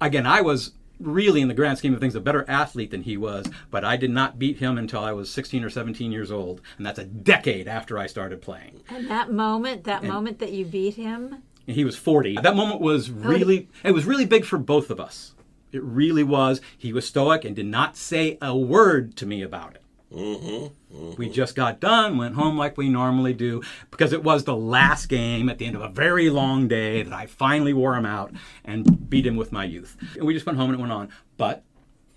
again, 0.00 0.26
I 0.26 0.42
was 0.42 0.72
really, 1.00 1.40
in 1.40 1.48
the 1.48 1.54
grand 1.54 1.78
scheme 1.78 1.94
of 1.94 2.00
things, 2.00 2.14
a 2.14 2.20
better 2.20 2.44
athlete 2.48 2.90
than 2.90 3.02
he 3.02 3.16
was, 3.16 3.46
but 3.70 3.84
I 3.84 3.96
did 3.96 4.10
not 4.10 4.38
beat 4.38 4.58
him 4.58 4.78
until 4.78 5.00
I 5.00 5.12
was 5.12 5.30
16 5.30 5.64
or 5.64 5.70
17 5.70 6.12
years 6.12 6.30
old, 6.30 6.60
and 6.76 6.86
that's 6.86 6.98
a 6.98 7.04
decade 7.04 7.68
after 7.68 7.98
I 7.98 8.06
started 8.06 8.42
playing. 8.42 8.82
And 8.88 9.10
that 9.10 9.32
moment, 9.32 9.84
that 9.84 10.04
moment 10.04 10.38
that 10.38 10.52
you 10.52 10.64
beat 10.64 10.94
him? 10.94 11.42
He 11.66 11.84
was 11.84 11.96
40. 11.96 12.36
That 12.42 12.56
moment 12.56 12.80
was 12.80 13.10
oh, 13.10 13.14
really, 13.14 13.68
it 13.82 13.92
was 13.92 14.04
really 14.04 14.26
big 14.26 14.44
for 14.44 14.58
both 14.58 14.90
of 14.90 15.00
us. 15.00 15.34
It 15.72 15.82
really 15.82 16.22
was. 16.22 16.60
He 16.78 16.92
was 16.92 17.06
stoic 17.06 17.44
and 17.44 17.56
did 17.56 17.66
not 17.66 17.96
say 17.96 18.38
a 18.40 18.56
word 18.56 19.16
to 19.16 19.26
me 19.26 19.42
about 19.42 19.74
it. 19.74 19.82
Mm-hmm. 20.12 21.14
We 21.16 21.28
just 21.28 21.56
got 21.56 21.80
done, 21.80 22.16
went 22.16 22.36
home 22.36 22.56
like 22.56 22.76
we 22.76 22.88
normally 22.88 23.34
do, 23.34 23.62
because 23.90 24.12
it 24.12 24.22
was 24.22 24.44
the 24.44 24.56
last 24.56 25.06
game 25.06 25.48
at 25.48 25.58
the 25.58 25.66
end 25.66 25.76
of 25.76 25.82
a 25.82 25.88
very 25.88 26.30
long 26.30 26.68
day 26.68 27.02
that 27.02 27.12
I 27.12 27.26
finally 27.26 27.72
wore 27.72 27.96
him 27.96 28.06
out 28.06 28.32
and 28.64 29.10
beat 29.10 29.26
him 29.26 29.36
with 29.36 29.52
my 29.52 29.64
youth. 29.64 29.96
And 30.14 30.24
we 30.24 30.34
just 30.34 30.46
went 30.46 30.58
home 30.58 30.70
and 30.70 30.78
it 30.78 30.80
went 30.80 30.92
on. 30.92 31.08
But 31.36 31.64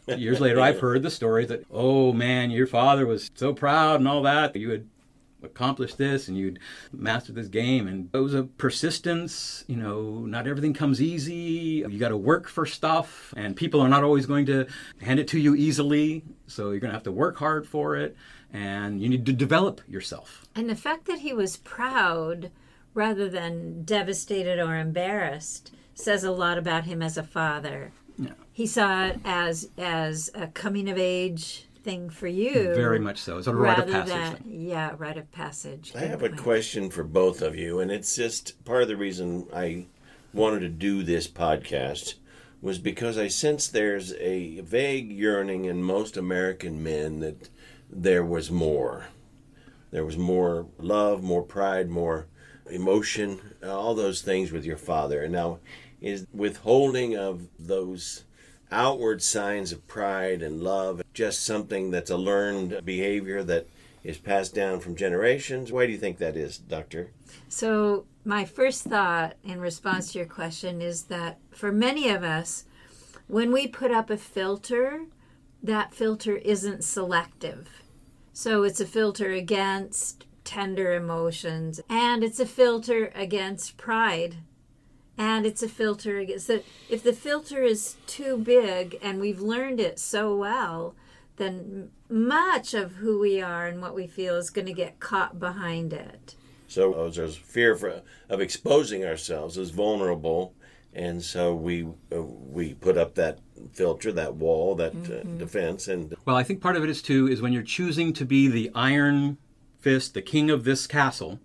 years 0.08 0.39
later, 0.39 0.62
I've 0.62 0.80
heard 0.82 1.04
the 1.04 1.12
stories 1.12 1.47
that, 1.49 1.65
oh 1.71 2.13
man, 2.13 2.52
your 2.52 2.67
father 2.67 3.06
was 3.06 3.32
so 3.34 3.54
proud 3.54 3.99
and 3.99 4.08
all 4.08 4.21
that, 4.23 4.54
that 4.54 4.60
you 4.60 4.69
had 4.69 4.88
accomplished 5.43 5.97
this 5.97 6.28
and 6.28 6.38
you'd 6.38 6.60
master 6.91 7.32
this 7.32 7.47
game. 7.47 7.88
And 7.88 8.10
it 8.13 8.17
was 8.17 8.34
a 8.34 8.43
persistence, 8.43 9.63
you 9.67 9.75
know, 9.75 10.19
not 10.25 10.47
everything 10.47 10.73
comes 10.73 11.02
easy. 11.02 11.84
You 11.88 11.97
got 11.99 12.10
to 12.10 12.17
work 12.17 12.47
for 12.47 12.65
stuff, 12.65 13.34
and 13.38 13.56
people 13.56 13.82
are 13.82 13.89
not 13.89 14.04
always 14.04 14.25
going 14.25 14.45
to 14.47 14.67
hand 15.02 15.19
it 15.19 15.28
to 15.30 15.39
you 15.39 15.56
easily. 15.56 16.23
So 16.47 16.71
you're 16.71 16.80
going 16.80 16.91
to 16.91 16.95
have 16.95 17.04
to 17.04 17.12
work 17.12 17.38
hard 17.38 17.67
for 17.67 17.95
it, 17.95 18.15
and 18.52 19.02
you 19.02 19.08
need 19.10 19.25
to 19.28 19.34
develop 19.34 19.82
yourself. 19.88 20.45
and 20.56 20.69
the 20.69 20.75
fact 20.75 21.06
that 21.06 21.19
he 21.19 21.34
was 21.34 21.58
proud 21.58 22.52
rather 22.93 23.30
than 23.30 23.84
devastated 23.84 24.60
or 24.60 24.75
embarrassed 24.78 25.71
says 25.93 26.23
a 26.23 26.32
lot 26.32 26.58
about 26.58 26.86
him 26.86 27.02
as 27.02 27.17
a 27.17 27.23
father. 27.23 27.91
Yeah. 28.17 28.32
He 28.52 28.65
saw 28.65 29.06
it 29.06 29.19
as 29.23 29.69
as 29.78 30.30
a 30.34 30.47
coming 30.47 30.89
of 30.89 30.97
age 30.97 31.67
thing 31.89 32.10
for 32.10 32.28
you. 32.28 32.73
Very 32.75 32.99
much 32.99 33.17
so. 33.17 33.38
It's 33.38 33.47
a 33.47 33.56
rite 33.56 33.80
of 33.80 33.89
passage. 33.89 34.13
than 34.13 34.36
thing. 34.36 34.62
yeah, 34.62 34.95
rite 34.97 35.17
of 35.17 35.32
passage. 35.32 35.91
I 35.95 36.02
Good 36.02 36.10
have 36.10 36.23
a 36.23 36.30
question 36.30 36.89
for 36.89 37.04
both 37.04 37.41
of 37.41 37.56
you, 37.56 37.80
and 37.80 37.91
it's 37.91 38.15
just 38.15 38.63
part 38.65 38.84
of 38.84 38.88
the 38.88 38.97
reason 38.97 39.47
I 39.54 39.88
wanted 40.34 40.60
to 40.62 40.69
do 40.69 41.04
this 41.04 41.28
podcast 41.28 42.15
was 42.62 42.78
because 42.78 43.17
I 43.17 43.28
sense 43.30 43.67
there's 43.67 44.13
a 44.13 44.60
vague 44.60 45.12
yearning 45.12 45.65
in 45.65 45.82
most 45.82 46.17
American 46.17 46.84
men 46.84 47.19
that 47.19 47.49
there 47.89 48.25
was 48.25 48.52
more. 48.52 49.08
There 49.91 50.06
was 50.06 50.17
more 50.17 50.67
love, 50.78 51.23
more 51.23 51.41
pride, 51.41 51.89
more 51.89 52.28
emotion, 52.69 53.39
all 53.63 53.95
those 53.95 54.21
things 54.21 54.52
with 54.52 54.65
your 54.65 54.78
father. 54.78 55.23
And 55.23 55.34
now, 55.34 55.60
is 56.02 56.28
withholding 56.34 57.17
of 57.17 57.47
those 57.58 58.25
outward 58.71 59.21
signs 59.21 59.71
of 59.71 59.88
pride 59.88 60.41
and 60.41 60.62
love 60.62 61.01
just 61.13 61.43
something 61.43 61.91
that's 61.91 62.12
a 62.12 62.17
learned 62.17 62.86
behavior 62.86 63.43
that 63.43 63.67
is 64.03 64.17
passed 64.17 64.53
down 64.55 64.79
from 64.79 64.95
generations? 64.95 65.71
Why 65.71 65.86
do 65.86 65.91
you 65.91 65.97
think 65.97 66.17
that 66.17 66.38
is, 66.38 66.58
Doctor? 66.58 67.12
So, 67.47 68.05
my 68.23 68.45
first 68.45 68.84
thought 68.84 69.36
in 69.43 69.60
response 69.60 70.12
to 70.12 70.19
your 70.19 70.27
question 70.27 70.82
is 70.82 71.03
that 71.03 71.39
for 71.51 71.71
many 71.71 72.10
of 72.10 72.23
us, 72.23 72.65
when 73.27 73.51
we 73.51 73.67
put 73.67 73.91
up 73.91 74.10
a 74.10 74.17
filter, 74.17 75.05
that 75.62 75.93
filter 75.93 76.38
isn't 76.38 76.84
selective. 76.84 77.84
So, 78.34 78.63
it's 78.63 78.79
a 78.79 78.86
filter 78.86 79.32
against 79.32 80.25
tender 80.43 80.93
emotions, 80.93 81.82
and 81.89 82.23
it's 82.23 82.39
a 82.39 82.45
filter 82.45 83.12
against 83.13 83.77
pride, 83.77 84.38
and 85.19 85.45
it's 85.45 85.62
a 85.62 85.67
filter 85.67 86.17
against 86.17 86.47
that. 86.47 86.63
If 86.89 87.03
the 87.03 87.13
filter 87.13 87.62
is 87.62 87.97
too 88.08 88.38
big 88.38 88.97
and 89.01 89.19
we've 89.19 89.41
learned 89.41 89.82
it 89.82 89.99
so 89.99 90.34
well, 90.34 90.95
then 91.36 91.91
much 92.10 92.73
of 92.73 92.93
who 92.93 93.19
we 93.19 93.41
are 93.41 93.67
and 93.67 93.82
what 93.82 93.93
we 93.93 94.08
feel 94.08 94.38
is 94.38 94.49
going 94.49 94.67
to 94.67 94.73
get 94.73 95.01
caught 95.01 95.38
behind 95.38 95.91
it. 95.91 96.36
So 96.69 96.93
uh, 96.93 97.10
there's 97.10 97.36
fear 97.36 97.75
for, 97.75 98.01
of 98.29 98.39
exposing 98.39 99.03
ourselves 99.03 99.58
as 99.58 99.71
vulnerable, 99.71 100.53
and 100.93 101.21
so 101.21 101.53
we 101.53 101.88
uh, 102.12 102.21
we 102.21 102.75
put 102.75 102.95
up 102.95 103.15
that 103.15 103.39
filter, 103.73 104.12
that 104.12 104.36
wall, 104.36 104.75
that 104.75 104.93
uh, 104.93 105.23
defense, 105.38 105.88
and 105.88 106.13
Well, 106.25 106.36
I 106.36 106.43
think 106.43 106.62
part 106.62 106.75
of 106.75 106.84
it 106.84 106.89
is 106.89 107.01
too 107.01 107.27
is 107.27 107.41
when 107.41 107.53
you're 107.53 107.63
choosing 107.63 108.13
to 108.13 108.25
be 108.25 108.47
the 108.47 108.69
iron 108.75 109.38
fist, 109.79 110.13
the 110.13 110.21
king 110.21 110.51
of 110.51 110.63
this 110.63 110.86
castle, 110.86 111.39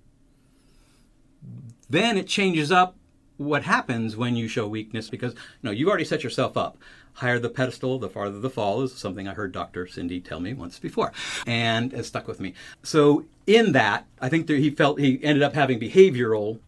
then 1.88 2.18
it 2.18 2.26
changes 2.26 2.70
up 2.70 2.96
what 3.36 3.64
happens 3.64 4.16
when 4.16 4.36
you 4.36 4.46
show 4.48 4.66
weakness 4.68 5.10
because 5.10 5.32
you 5.34 5.38
know 5.62 5.70
you've 5.70 5.88
already 5.88 6.04
set 6.04 6.22
yourself 6.22 6.56
up 6.56 6.78
higher 7.14 7.38
the 7.38 7.48
pedestal 7.48 7.98
the 7.98 8.08
farther 8.08 8.38
the 8.38 8.50
fall 8.50 8.82
is 8.82 8.92
something 8.94 9.26
i 9.26 9.34
heard 9.34 9.50
dr 9.52 9.86
cindy 9.88 10.20
tell 10.20 10.38
me 10.40 10.52
once 10.54 10.78
before 10.78 11.12
and 11.46 11.92
it 11.92 12.04
stuck 12.04 12.28
with 12.28 12.38
me 12.40 12.54
so 12.82 13.24
in 13.46 13.72
that 13.72 14.06
i 14.20 14.28
think 14.28 14.46
that 14.46 14.58
he 14.58 14.70
felt 14.70 15.00
he 15.00 15.22
ended 15.24 15.42
up 15.42 15.54
having 15.54 15.80
behavioral 15.80 16.58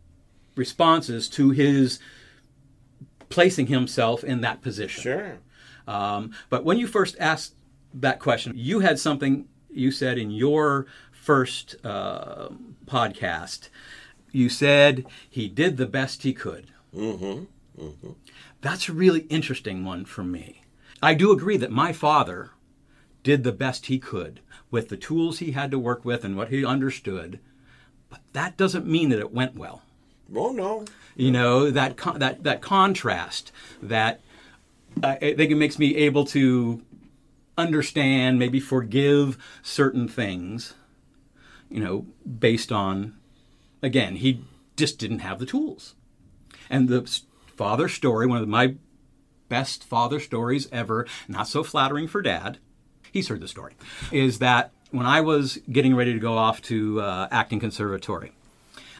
responses 0.57 1.29
to 1.29 1.50
his 1.50 1.98
placing 3.29 3.66
himself 3.68 4.22
in 4.24 4.40
that 4.40 4.62
position 4.62 5.02
Sure. 5.02 5.38
um, 5.87 6.33
but 6.50 6.64
when 6.64 6.79
you 6.79 6.87
first 6.87 7.16
asked 7.20 7.55
that 7.94 8.18
question, 8.20 8.52
you 8.55 8.81
had 8.81 8.98
something 8.98 9.46
you 9.70 9.90
said 9.90 10.18
in 10.18 10.31
your 10.31 10.87
first 11.12 11.76
uh, 11.83 12.48
podcast. 12.85 13.70
You 14.33 14.49
said 14.49 15.07
he 15.29 15.49
did 15.49 15.77
the 15.77 15.87
best 15.87 16.23
he 16.23 16.33
could. 16.33 16.67
Mm-hmm. 16.95 17.45
That's 18.61 18.89
a 18.89 18.93
really 18.93 19.21
interesting 19.29 19.85
one 19.85 20.05
for 20.05 20.25
me. 20.25 20.62
I 21.03 21.15
do 21.15 21.31
agree 21.31 21.57
that 21.59 21.71
my 21.71 21.93
father 21.93 22.51
did 23.23 23.45
the 23.45 23.53
best 23.53 23.87
he 23.87 23.99
could 23.99 24.41
with 24.71 24.89
the 24.89 24.97
tools 24.97 25.39
he 25.39 25.53
had 25.53 25.71
to 25.71 25.79
work 25.79 26.05
with 26.05 26.25
and 26.25 26.37
what 26.37 26.49
he 26.49 26.65
understood, 26.65 27.39
but 28.09 28.21
that 28.33 28.57
doesn't 28.57 28.87
mean 28.87 29.11
that 29.11 29.19
it 29.19 29.33
went 29.33 29.57
well 29.57 29.83
Oh 30.35 30.51
no. 30.53 30.85
you 31.17 31.31
know 31.31 31.71
that 31.71 31.97
con- 31.97 32.19
that 32.19 32.43
that 32.45 32.61
contrast 32.61 33.53
that 33.83 34.21
uh, 35.03 35.17
I 35.21 35.35
think 35.35 35.51
it 35.53 35.57
makes 35.57 35.79
me 35.79 35.95
able 35.97 36.25
to 36.27 36.83
understand 37.59 38.39
maybe 38.39 38.59
forgive 38.61 39.39
certain 39.62 40.09
things 40.09 40.75
you 41.71 41.81
know 41.81 42.07
based 42.27 42.73
on 42.73 43.17
again 43.83 44.17
he 44.17 44.43
just 44.77 44.99
didn't 44.99 45.21
have 45.21 45.39
the 45.39 45.47
tools 45.47 45.95
and 46.69 46.89
the 46.89 47.21
father 47.57 47.89
story 47.89 48.27
one 48.27 48.41
of 48.41 48.49
my 48.49 48.75
best 49.49 49.85
father 49.85 50.21
stories 50.21 50.69
ever 50.73 51.07
not 51.29 51.49
so 51.49 51.62
flattering 51.62 52.07
for 52.07 52.23
dad 52.23 52.59
he's 53.12 53.29
heard 53.29 53.41
the 53.41 53.49
story 53.49 53.75
is 54.12 54.39
that 54.39 54.73
when 54.91 55.07
i 55.07 55.21
was 55.21 55.59
getting 55.71 55.95
ready 55.95 56.12
to 56.12 56.19
go 56.19 56.37
off 56.37 56.61
to 56.61 57.01
uh, 57.01 57.29
acting 57.31 57.61
conservatory 57.61 58.33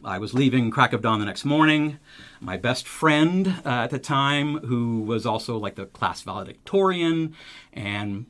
I 0.03 0.19
was 0.19 0.33
leaving 0.33 0.69
crack 0.69 0.93
of 0.93 1.01
dawn 1.01 1.19
the 1.19 1.25
next 1.25 1.43
morning. 1.43 1.99
My 2.39 2.55
best 2.55 2.87
friend 2.87 3.47
uh, 3.65 3.69
at 3.69 3.89
the 3.89 3.99
time, 3.99 4.59
who 4.59 5.01
was 5.01 5.25
also 5.25 5.57
like 5.57 5.75
the 5.75 5.87
class 5.87 6.21
valedictorian 6.21 7.35
and 7.73 8.27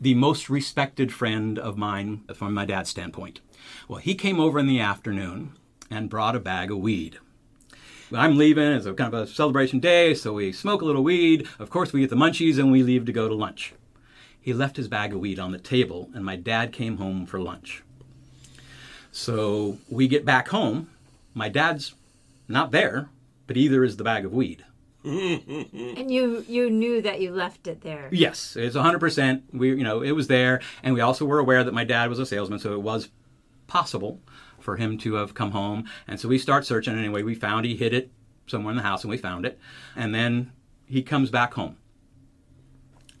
the 0.00 0.14
most 0.14 0.50
respected 0.50 1.12
friend 1.12 1.58
of 1.58 1.78
mine 1.78 2.24
from 2.34 2.52
my 2.52 2.64
dad's 2.64 2.90
standpoint. 2.90 3.40
Well, 3.88 4.00
he 4.00 4.14
came 4.14 4.40
over 4.40 4.58
in 4.58 4.66
the 4.66 4.80
afternoon 4.80 5.56
and 5.90 6.10
brought 6.10 6.36
a 6.36 6.40
bag 6.40 6.70
of 6.70 6.78
weed. 6.78 7.18
I'm 8.12 8.36
leaving. 8.36 8.72
It's 8.72 8.86
a 8.86 8.92
kind 8.92 9.12
of 9.12 9.20
a 9.22 9.26
celebration 9.26 9.80
day, 9.80 10.14
so 10.14 10.34
we 10.34 10.52
smoke 10.52 10.82
a 10.82 10.84
little 10.84 11.02
weed. 11.02 11.48
Of 11.58 11.70
course, 11.70 11.92
we 11.92 12.00
get 12.00 12.10
the 12.10 12.16
munchies 12.16 12.58
and 12.58 12.70
we 12.70 12.82
leave 12.82 13.06
to 13.06 13.12
go 13.12 13.28
to 13.28 13.34
lunch. 13.34 13.74
He 14.40 14.52
left 14.52 14.76
his 14.76 14.88
bag 14.88 15.12
of 15.12 15.20
weed 15.20 15.38
on 15.38 15.52
the 15.52 15.58
table, 15.58 16.10
and 16.14 16.24
my 16.24 16.36
dad 16.36 16.72
came 16.72 16.98
home 16.98 17.26
for 17.26 17.40
lunch. 17.40 17.82
So 19.10 19.78
we 19.88 20.06
get 20.06 20.24
back 20.24 20.48
home. 20.48 20.90
My 21.32 21.48
dad's 21.48 21.94
not 22.46 22.70
there, 22.70 23.08
but 23.46 23.56
either 23.56 23.84
is 23.84 23.96
the 23.96 24.04
bag 24.04 24.24
of 24.24 24.32
weed. 24.32 24.64
And 25.04 26.10
you 26.10 26.44
you 26.48 26.70
knew 26.70 27.02
that 27.02 27.20
you 27.20 27.30
left 27.30 27.66
it 27.66 27.82
there. 27.82 28.08
Yes, 28.10 28.56
it's 28.56 28.74
100%. 28.74 29.42
We, 29.52 29.68
you 29.68 29.84
know, 29.84 30.02
it 30.02 30.12
was 30.12 30.28
there, 30.28 30.60
and 30.82 30.94
we 30.94 31.00
also 31.00 31.24
were 31.24 31.38
aware 31.38 31.62
that 31.62 31.74
my 31.74 31.84
dad 31.84 32.08
was 32.08 32.18
a 32.18 32.26
salesman, 32.26 32.58
so 32.58 32.72
it 32.72 32.80
was 32.80 33.10
possible 33.66 34.20
for 34.64 34.76
him 34.76 34.96
to 34.98 35.14
have 35.14 35.34
come 35.34 35.50
home. 35.50 35.84
And 36.08 36.18
so 36.18 36.28
we 36.28 36.38
start 36.38 36.64
searching. 36.64 36.98
Anyway, 36.98 37.22
we 37.22 37.34
found 37.34 37.66
he 37.66 37.76
hid 37.76 37.92
it 37.92 38.10
somewhere 38.46 38.72
in 38.72 38.76
the 38.76 38.82
house, 38.82 39.04
and 39.04 39.10
we 39.10 39.18
found 39.18 39.44
it. 39.44 39.58
And 39.94 40.14
then 40.14 40.52
he 40.86 41.02
comes 41.02 41.30
back 41.30 41.54
home. 41.54 41.76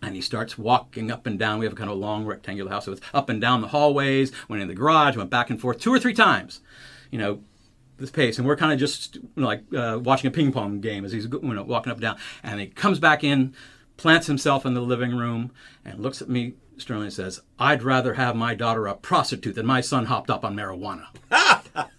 And 0.02 0.14
he 0.14 0.20
starts 0.20 0.58
walking 0.58 1.10
up 1.10 1.26
and 1.26 1.38
down. 1.38 1.58
We 1.58 1.66
have 1.66 1.72
a 1.72 1.76
kind 1.76 1.90
of 1.90 1.96
a 1.96 2.00
long 2.00 2.24
rectangular 2.26 2.70
house, 2.70 2.86
so 2.86 2.92
it's 2.92 3.00
up 3.12 3.28
and 3.28 3.40
down 3.40 3.60
the 3.60 3.68
hallways. 3.68 4.32
Went 4.48 4.62
in 4.62 4.68
the 4.68 4.74
garage, 4.74 5.16
went 5.16 5.30
back 5.30 5.50
and 5.50 5.60
forth 5.60 5.78
two 5.78 5.92
or 5.92 5.98
three 5.98 6.12
times. 6.14 6.60
You 7.10 7.18
know, 7.18 7.40
this 7.98 8.10
pace, 8.10 8.38
and 8.38 8.46
we're 8.46 8.56
kind 8.56 8.72
of 8.72 8.78
just 8.78 9.16
you 9.16 9.22
know, 9.36 9.46
like 9.46 9.62
uh, 9.74 9.98
watching 10.02 10.28
a 10.28 10.30
ping 10.30 10.52
pong 10.52 10.80
game 10.80 11.04
as 11.04 11.12
he's 11.12 11.26
you 11.26 11.40
know, 11.42 11.62
walking 11.62 11.90
up 11.90 11.96
and 11.98 12.02
down. 12.02 12.16
And 12.42 12.60
he 12.60 12.66
comes 12.66 12.98
back 12.98 13.24
in, 13.24 13.54
plants 13.96 14.26
himself 14.26 14.66
in 14.66 14.74
the 14.74 14.80
living 14.80 15.16
room, 15.16 15.52
and 15.84 16.00
looks 16.00 16.20
at 16.22 16.28
me 16.28 16.54
sternly 16.76 17.06
and 17.06 17.12
says, 17.12 17.40
"I'd 17.58 17.82
rather 17.82 18.14
have 18.14 18.36
my 18.36 18.54
daughter 18.54 18.86
a 18.86 18.94
prostitute 18.94 19.54
than 19.54 19.66
my 19.66 19.80
son 19.80 20.06
hopped 20.06 20.30
up 20.30 20.44
on 20.44 20.56
marijuana." 20.56 21.06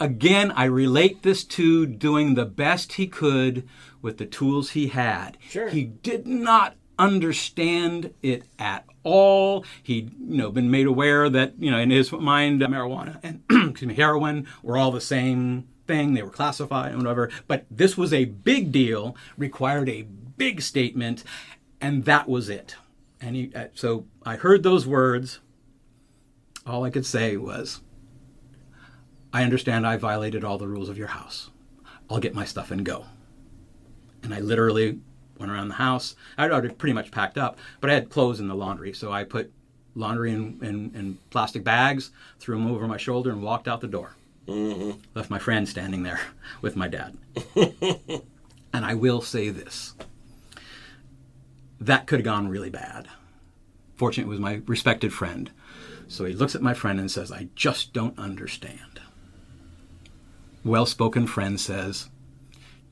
Again, 0.00 0.50
I 0.52 0.64
relate 0.64 1.22
this 1.22 1.44
to 1.44 1.84
doing 1.86 2.34
the 2.34 2.46
best 2.46 2.94
he 2.94 3.06
could 3.06 3.68
with 4.00 4.16
the 4.16 4.24
tools 4.24 4.70
he 4.70 4.88
had. 4.88 5.36
Sure. 5.46 5.68
He 5.68 5.84
did 5.84 6.26
not 6.26 6.76
understand 6.98 8.14
it 8.22 8.44
at 8.58 8.86
all. 9.02 9.64
He'd, 9.82 10.12
you 10.18 10.36
know, 10.38 10.50
been 10.50 10.70
made 10.70 10.86
aware 10.86 11.28
that, 11.28 11.54
you 11.58 11.70
know, 11.70 11.78
in 11.78 11.90
his 11.90 12.10
mind, 12.12 12.60
marijuana 12.62 13.18
and 13.22 13.42
excuse 13.70 13.88
me, 13.88 13.94
heroin 13.94 14.46
were 14.62 14.78
all 14.78 14.90
the 14.90 15.00
same 15.00 15.68
thing. 15.90 16.14
They 16.14 16.22
were 16.22 16.30
classified 16.30 16.92
and 16.92 16.98
whatever. 16.98 17.30
But 17.48 17.66
this 17.68 17.96
was 17.96 18.12
a 18.12 18.26
big 18.26 18.70
deal, 18.70 19.16
required 19.36 19.88
a 19.88 20.02
big 20.36 20.62
statement, 20.62 21.24
and 21.80 22.04
that 22.04 22.28
was 22.28 22.48
it. 22.48 22.76
And 23.20 23.34
he, 23.34 23.52
uh, 23.54 23.66
so 23.74 24.06
I 24.24 24.36
heard 24.36 24.62
those 24.62 24.86
words. 24.86 25.40
All 26.64 26.84
I 26.84 26.90
could 26.90 27.06
say 27.06 27.36
was, 27.36 27.80
I 29.32 29.42
understand 29.42 29.86
I 29.86 29.96
violated 29.96 30.44
all 30.44 30.58
the 30.58 30.68
rules 30.68 30.88
of 30.88 30.98
your 30.98 31.08
house. 31.08 31.50
I'll 32.08 32.20
get 32.20 32.34
my 32.34 32.44
stuff 32.44 32.70
and 32.70 32.84
go. 32.84 33.06
And 34.22 34.32
I 34.32 34.40
literally 34.40 35.00
went 35.38 35.50
around 35.50 35.68
the 35.68 35.74
house. 35.74 36.14
I'd 36.38 36.52
already 36.52 36.74
pretty 36.74 36.92
much 36.92 37.10
packed 37.10 37.38
up, 37.38 37.58
but 37.80 37.90
I 37.90 37.94
had 37.94 38.10
clothes 38.10 38.38
in 38.38 38.46
the 38.46 38.54
laundry. 38.54 38.92
So 38.92 39.10
I 39.10 39.24
put 39.24 39.52
laundry 39.96 40.32
in, 40.32 40.58
in, 40.62 40.92
in 40.94 41.18
plastic 41.30 41.64
bags, 41.64 42.12
threw 42.38 42.56
them 42.56 42.70
over 42.70 42.86
my 42.86 42.96
shoulder, 42.96 43.30
and 43.30 43.42
walked 43.42 43.66
out 43.66 43.80
the 43.80 43.88
door. 43.88 44.14
Mm-hmm. 44.50 44.98
Left 45.14 45.30
my 45.30 45.38
friend 45.38 45.68
standing 45.68 46.02
there 46.02 46.20
with 46.60 46.76
my 46.76 46.88
dad. 46.88 47.16
and 47.56 48.84
I 48.84 48.94
will 48.94 49.22
say 49.22 49.50
this 49.50 49.94
that 51.80 52.06
could 52.06 52.20
have 52.20 52.24
gone 52.24 52.48
really 52.48 52.68
bad. 52.68 53.08
Fortunately, 53.96 54.28
it 54.28 54.34
was 54.34 54.40
my 54.40 54.60
respected 54.66 55.12
friend. 55.12 55.50
So 56.08 56.24
he 56.24 56.34
looks 56.34 56.54
at 56.54 56.62
my 56.62 56.74
friend 56.74 56.98
and 56.98 57.10
says, 57.10 57.32
I 57.32 57.48
just 57.54 57.92
don't 57.92 58.18
understand. 58.18 59.00
Well 60.64 60.84
spoken 60.84 61.26
friend 61.26 61.58
says, 61.58 62.10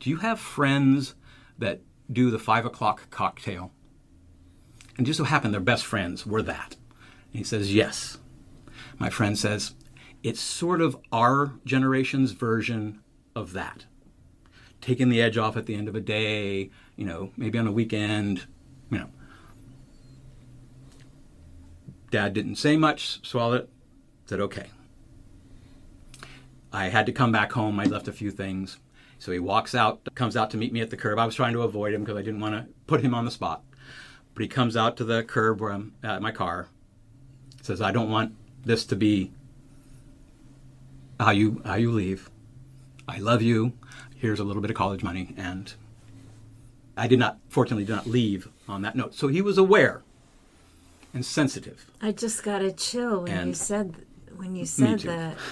Do 0.01 0.09
you 0.09 0.18
have 0.18 0.40
friends 0.40 1.14
that 1.59 1.81
do 2.11 2.31
the 2.31 2.38
five 2.38 2.64
o'clock 2.64 3.11
cocktail? 3.11 3.73
And 4.97 5.07
just 5.07 5.18
so 5.18 5.25
happened 5.25 5.53
their 5.53 5.61
best 5.61 5.85
friends 5.85 6.25
were 6.25 6.42
that. 6.42 6.77
And 7.33 7.38
he 7.38 7.44
says, 7.44 7.75
Yes. 7.75 8.18
My 8.99 9.11
friend 9.11 9.37
says, 9.37 9.75
It's 10.23 10.41
sort 10.41 10.81
of 10.81 10.97
our 11.13 11.53
generation's 11.65 12.33
version 12.33 13.01
of 13.35 13.53
that. 13.53 13.87
Taking 14.81 15.09
the 15.09 15.23
edge 15.23 15.39
off 15.39 15.57
at 15.57 15.67
the 15.67 15.75
end 15.75 15.89
of 15.89 15.95
a 15.95 16.01
day, 16.01 16.71
you 16.97 17.05
know, 17.05 17.33
maybe 17.37 17.59
on 17.59 17.67
a 17.67 17.73
weekend, 17.73 18.47
you 18.91 18.99
know. 18.99 19.11
Dad 22.11 22.33
didn't 22.33 22.57
say 22.57 22.77
much, 22.77 23.21
swallowed 23.27 23.63
it, 23.63 23.71
said, 24.27 24.41
Okay. 24.41 24.67
I 26.73 26.89
had 26.89 27.07
to 27.07 27.13
come 27.13 27.33
back 27.33 27.53
home. 27.53 27.81
I 27.81 27.85
left 27.85 28.09
a 28.09 28.13
few 28.13 28.31
things. 28.31 28.79
So 29.19 29.33
he 29.33 29.39
walks 29.39 29.75
out, 29.75 30.07
comes 30.15 30.37
out 30.37 30.51
to 30.51 30.57
meet 30.57 30.73
me 30.73 30.81
at 30.81 30.91
the 30.91 30.97
curb. 30.97 31.19
I 31.19 31.25
was 31.25 31.35
trying 31.35 31.55
to 31.55 31.63
avoid 31.63 31.95
him 31.95 32.03
because 32.03 32.19
I 32.19 32.23
didn't 32.23 32.41
want 32.41 32.55
to 32.55 32.67
put 32.87 33.01
him 33.01 33.15
on 33.15 33.25
the 33.25 33.31
spot. 33.31 33.65
But 34.35 34.43
he 34.43 34.49
comes 34.49 34.77
out 34.77 34.97
to 34.99 35.05
the 35.05 35.25
curb 35.25 35.61
where 35.61 35.73
I'm 35.73 35.95
at 36.03 36.23
my 36.23 36.31
car. 36.31 36.69
Says, 37.63 37.81
"I 37.81 37.91
don't 37.91 38.11
want 38.11 38.35
this 38.65 38.85
to 38.87 38.97
be 38.97 39.33
how 41.21 41.31
you 41.31 41.63
how 41.65 41.75
you 41.75 41.91
leave. 41.91 42.31
I 43.07 43.19
love 43.19 43.43
you. 43.43 43.73
Here's 44.17 44.41
a 44.41 44.45
little 44.45 44.63
bit 44.63 44.71
of 44.71 44.77
college 44.77 45.03
money." 45.03 45.35
And 45.37 45.73
I 46.97 47.07
did 47.07 47.19
not, 47.19 47.39
fortunately, 47.49 47.85
did 47.85 47.93
not 47.95 48.07
leave 48.07 48.49
on 48.69 48.83
that 48.83 48.97
note. 48.97 49.15
So 49.15 49.29
he 49.29 49.41
was 49.41 49.57
aware 49.59 50.03
and 51.15 51.25
sensitive. 51.25 51.87
I 52.03 52.13
just 52.13 52.43
got 52.43 52.63
a 52.63 52.73
chill 52.73 53.23
when 53.23 53.33
you 53.33 53.39
And- 53.39 53.57
said 53.57 53.95
when 54.37 54.55
you 54.57 54.67
said 54.67 55.01
that. 55.01 55.37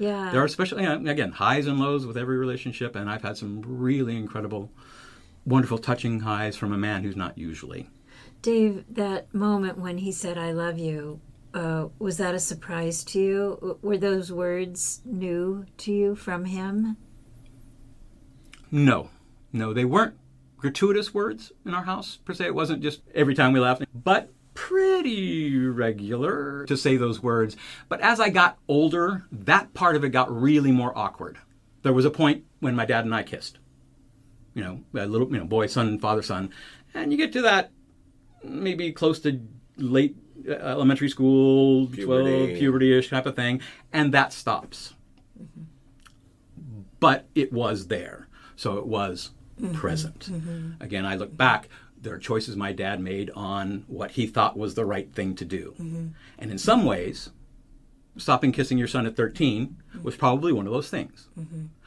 Yeah. 0.00 0.30
There 0.30 0.40
are 0.40 0.44
especially 0.44 0.84
you 0.84 0.88
know, 1.00 1.10
again 1.10 1.32
highs 1.32 1.66
and 1.66 1.80
lows 1.80 2.06
with 2.06 2.16
every 2.16 2.36
relationship, 2.38 2.94
and 2.94 3.10
I've 3.10 3.22
had 3.22 3.36
some 3.36 3.62
really 3.66 4.16
incredible, 4.16 4.70
wonderful, 5.44 5.76
touching 5.78 6.20
highs 6.20 6.56
from 6.56 6.72
a 6.72 6.78
man 6.78 7.02
who's 7.02 7.16
not 7.16 7.36
usually. 7.36 7.90
Dave, 8.40 8.84
that 8.88 9.34
moment 9.34 9.76
when 9.76 9.98
he 9.98 10.12
said 10.12 10.38
"I 10.38 10.52
love 10.52 10.78
you," 10.78 11.20
uh, 11.54 11.88
was 11.98 12.18
that 12.18 12.34
a 12.34 12.40
surprise 12.40 13.04
to 13.04 13.20
you? 13.20 13.78
Were 13.82 13.98
those 13.98 14.30
words 14.32 15.00
new 15.04 15.66
to 15.78 15.92
you 15.92 16.14
from 16.14 16.44
him? 16.46 16.96
No, 18.70 19.10
no, 19.52 19.72
they 19.72 19.84
weren't 19.84 20.14
gratuitous 20.58 21.14
words 21.14 21.52
in 21.64 21.72
our 21.74 21.84
house 21.84 22.16
per 22.24 22.34
se. 22.34 22.46
It 22.46 22.54
wasn't 22.54 22.82
just 22.82 23.00
every 23.14 23.34
time 23.34 23.52
we 23.52 23.60
laughed, 23.60 23.84
but 23.94 24.30
pretty 24.54 25.56
regular 25.56 26.66
to 26.66 26.76
say 26.76 26.96
those 26.96 27.22
words. 27.22 27.56
But 27.88 28.00
as 28.00 28.20
I 28.20 28.28
got 28.28 28.58
older, 28.66 29.24
that 29.30 29.72
part 29.72 29.96
of 29.96 30.04
it 30.04 30.10
got 30.10 30.30
really 30.34 30.72
more 30.72 30.96
awkward. 30.96 31.38
There 31.82 31.92
was 31.92 32.04
a 32.04 32.10
point 32.10 32.44
when 32.58 32.74
my 32.74 32.84
dad 32.84 33.04
and 33.04 33.14
I 33.14 33.22
kissed. 33.22 33.58
You 34.54 34.64
know, 34.64 35.00
a 35.00 35.06
little, 35.06 35.28
you 35.30 35.38
know, 35.38 35.44
boy, 35.44 35.68
son, 35.68 35.98
father, 36.00 36.22
son, 36.22 36.50
and 36.92 37.12
you 37.12 37.18
get 37.18 37.32
to 37.34 37.42
that 37.42 37.70
maybe 38.42 38.92
close 38.92 39.20
to 39.20 39.40
late 39.76 40.16
Uh, 40.46 40.52
elementary 40.52 41.08
school, 41.08 41.86
Puberty. 41.86 42.46
12, 42.46 42.58
puberty-ish 42.58 43.10
type 43.10 43.26
of 43.26 43.34
thing, 43.34 43.60
and 43.92 44.12
that 44.14 44.32
stops. 44.32 44.94
Mm-hmm. 45.40 45.62
But 47.00 47.26
it 47.34 47.52
was 47.52 47.86
there, 47.88 48.28
so 48.56 48.78
it 48.78 48.86
was 48.86 49.30
mm-hmm. 49.60 49.74
present. 49.74 50.30
Mm-hmm. 50.30 50.82
Again, 50.82 51.04
I 51.06 51.16
look 51.16 51.36
back. 51.36 51.68
There 52.00 52.14
are 52.14 52.18
choices 52.18 52.56
my 52.56 52.72
dad 52.72 53.00
made 53.00 53.30
on 53.34 53.84
what 53.88 54.12
he 54.12 54.26
thought 54.26 54.56
was 54.56 54.74
the 54.74 54.84
right 54.84 55.12
thing 55.12 55.34
to 55.36 55.44
do, 55.44 55.74
and 55.78 56.50
in 56.50 56.58
some 56.58 56.84
ways, 56.84 57.30
stopping 58.16 58.52
kissing 58.52 58.78
your 58.78 58.88
son 58.88 59.06
at 59.06 59.16
13 59.16 59.76
was 60.02 60.16
probably 60.16 60.52
one 60.52 60.66
of 60.66 60.72
those 60.72 60.90
things. 60.90 61.28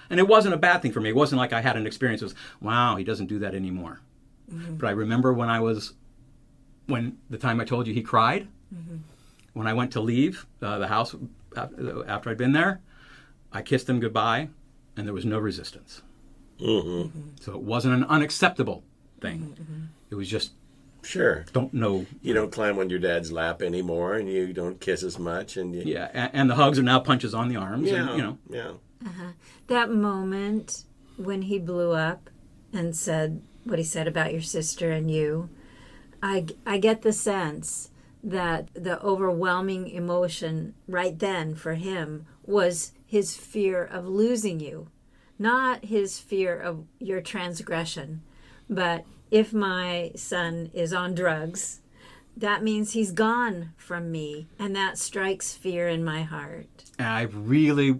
And 0.09 0.19
it 0.19 0.27
wasn't 0.27 0.53
a 0.53 0.57
bad 0.57 0.81
thing 0.81 0.91
for 0.91 0.99
me. 0.99 1.09
It 1.09 1.15
wasn't 1.15 1.39
like 1.39 1.53
I 1.53 1.61
had 1.61 1.77
an 1.77 1.87
experience 1.87 2.21
of, 2.21 2.33
wow, 2.59 2.97
he 2.97 3.03
doesn't 3.05 3.27
do 3.27 3.39
that 3.39 3.55
anymore. 3.55 4.01
But 4.49 4.87
I 4.87 4.91
remember 4.91 5.31
when 5.31 5.49
I 5.49 5.61
was, 5.61 5.93
when 6.91 7.17
the 7.29 7.37
time 7.37 7.59
I 7.59 7.65
told 7.65 7.87
you 7.87 7.93
he 7.93 8.01
cried, 8.03 8.47
mm-hmm. 8.73 8.97
when 9.53 9.67
I 9.67 9.73
went 9.73 9.91
to 9.93 10.01
leave 10.01 10.45
uh, 10.61 10.77
the 10.79 10.87
house 10.87 11.15
after 11.55 12.29
I'd 12.29 12.37
been 12.37 12.51
there, 12.51 12.81
I 13.51 13.61
kissed 13.61 13.89
him 13.89 13.99
goodbye, 13.99 14.49
and 14.95 15.05
there 15.07 15.13
was 15.13 15.25
no 15.25 15.39
resistance. 15.39 16.01
Mm-hmm. 16.59 17.01
Mm-hmm. 17.01 17.29
So 17.41 17.53
it 17.53 17.61
wasn't 17.61 17.95
an 17.95 18.03
unacceptable 18.05 18.83
thing. 19.19 19.89
It 20.09 20.15
was 20.15 20.29
just 20.29 20.51
Sure. 21.03 21.45
don't 21.51 21.73
know. 21.73 22.05
You 22.21 22.33
don't 22.33 22.51
climb 22.51 22.77
on 22.77 22.89
your 22.89 22.99
dad's 22.99 23.31
lap 23.31 23.61
anymore, 23.61 24.15
and 24.15 24.29
you 24.29 24.53
don't 24.53 24.79
kiss 24.79 25.03
as 25.03 25.17
much, 25.17 25.57
and 25.57 25.73
you, 25.73 25.81
Yeah, 25.83 26.09
and, 26.13 26.29
and 26.33 26.49
the 26.49 26.55
hugs 26.55 26.77
are 26.77 26.83
now 26.83 26.99
punches 26.99 27.33
on 27.33 27.47
the 27.49 27.55
arms. 27.55 27.89
yeah, 27.89 28.09
And, 28.09 28.17
you 28.17 28.23
know, 28.23 28.37
yeah. 28.49 28.71
Uh-huh. 29.05 29.31
That 29.67 29.89
moment 29.89 30.83
when 31.17 31.43
he 31.43 31.57
blew 31.57 31.93
up 31.93 32.29
and 32.71 32.95
said 32.95 33.41
what 33.63 33.79
he 33.79 33.85
said 33.85 34.07
about 34.07 34.31
your 34.31 34.41
sister 34.41 34.91
and 34.91 35.09
you, 35.09 35.49
I, 36.23 36.47
I 36.65 36.77
get 36.77 37.01
the 37.01 37.13
sense 37.13 37.89
that 38.23 38.69
the 38.73 39.01
overwhelming 39.01 39.87
emotion 39.89 40.75
right 40.87 41.17
then 41.17 41.55
for 41.55 41.73
him 41.73 42.25
was 42.45 42.91
his 43.05 43.35
fear 43.35 43.83
of 43.83 44.05
losing 44.05 44.59
you, 44.59 44.89
not 45.39 45.85
his 45.85 46.19
fear 46.19 46.59
of 46.59 46.85
your 46.99 47.21
transgression. 47.21 48.21
But 48.69 49.05
if 49.31 49.53
my 49.53 50.11
son 50.15 50.69
is 50.73 50.93
on 50.93 51.15
drugs, 51.15 51.79
that 52.37 52.63
means 52.63 52.93
he's 52.93 53.11
gone 53.11 53.73
from 53.75 54.11
me, 54.11 54.47
and 54.57 54.75
that 54.75 54.97
strikes 54.97 55.53
fear 55.53 55.87
in 55.87 56.03
my 56.03 56.21
heart. 56.23 56.83
And 56.97 57.07
I 57.07 57.23
really, 57.23 57.99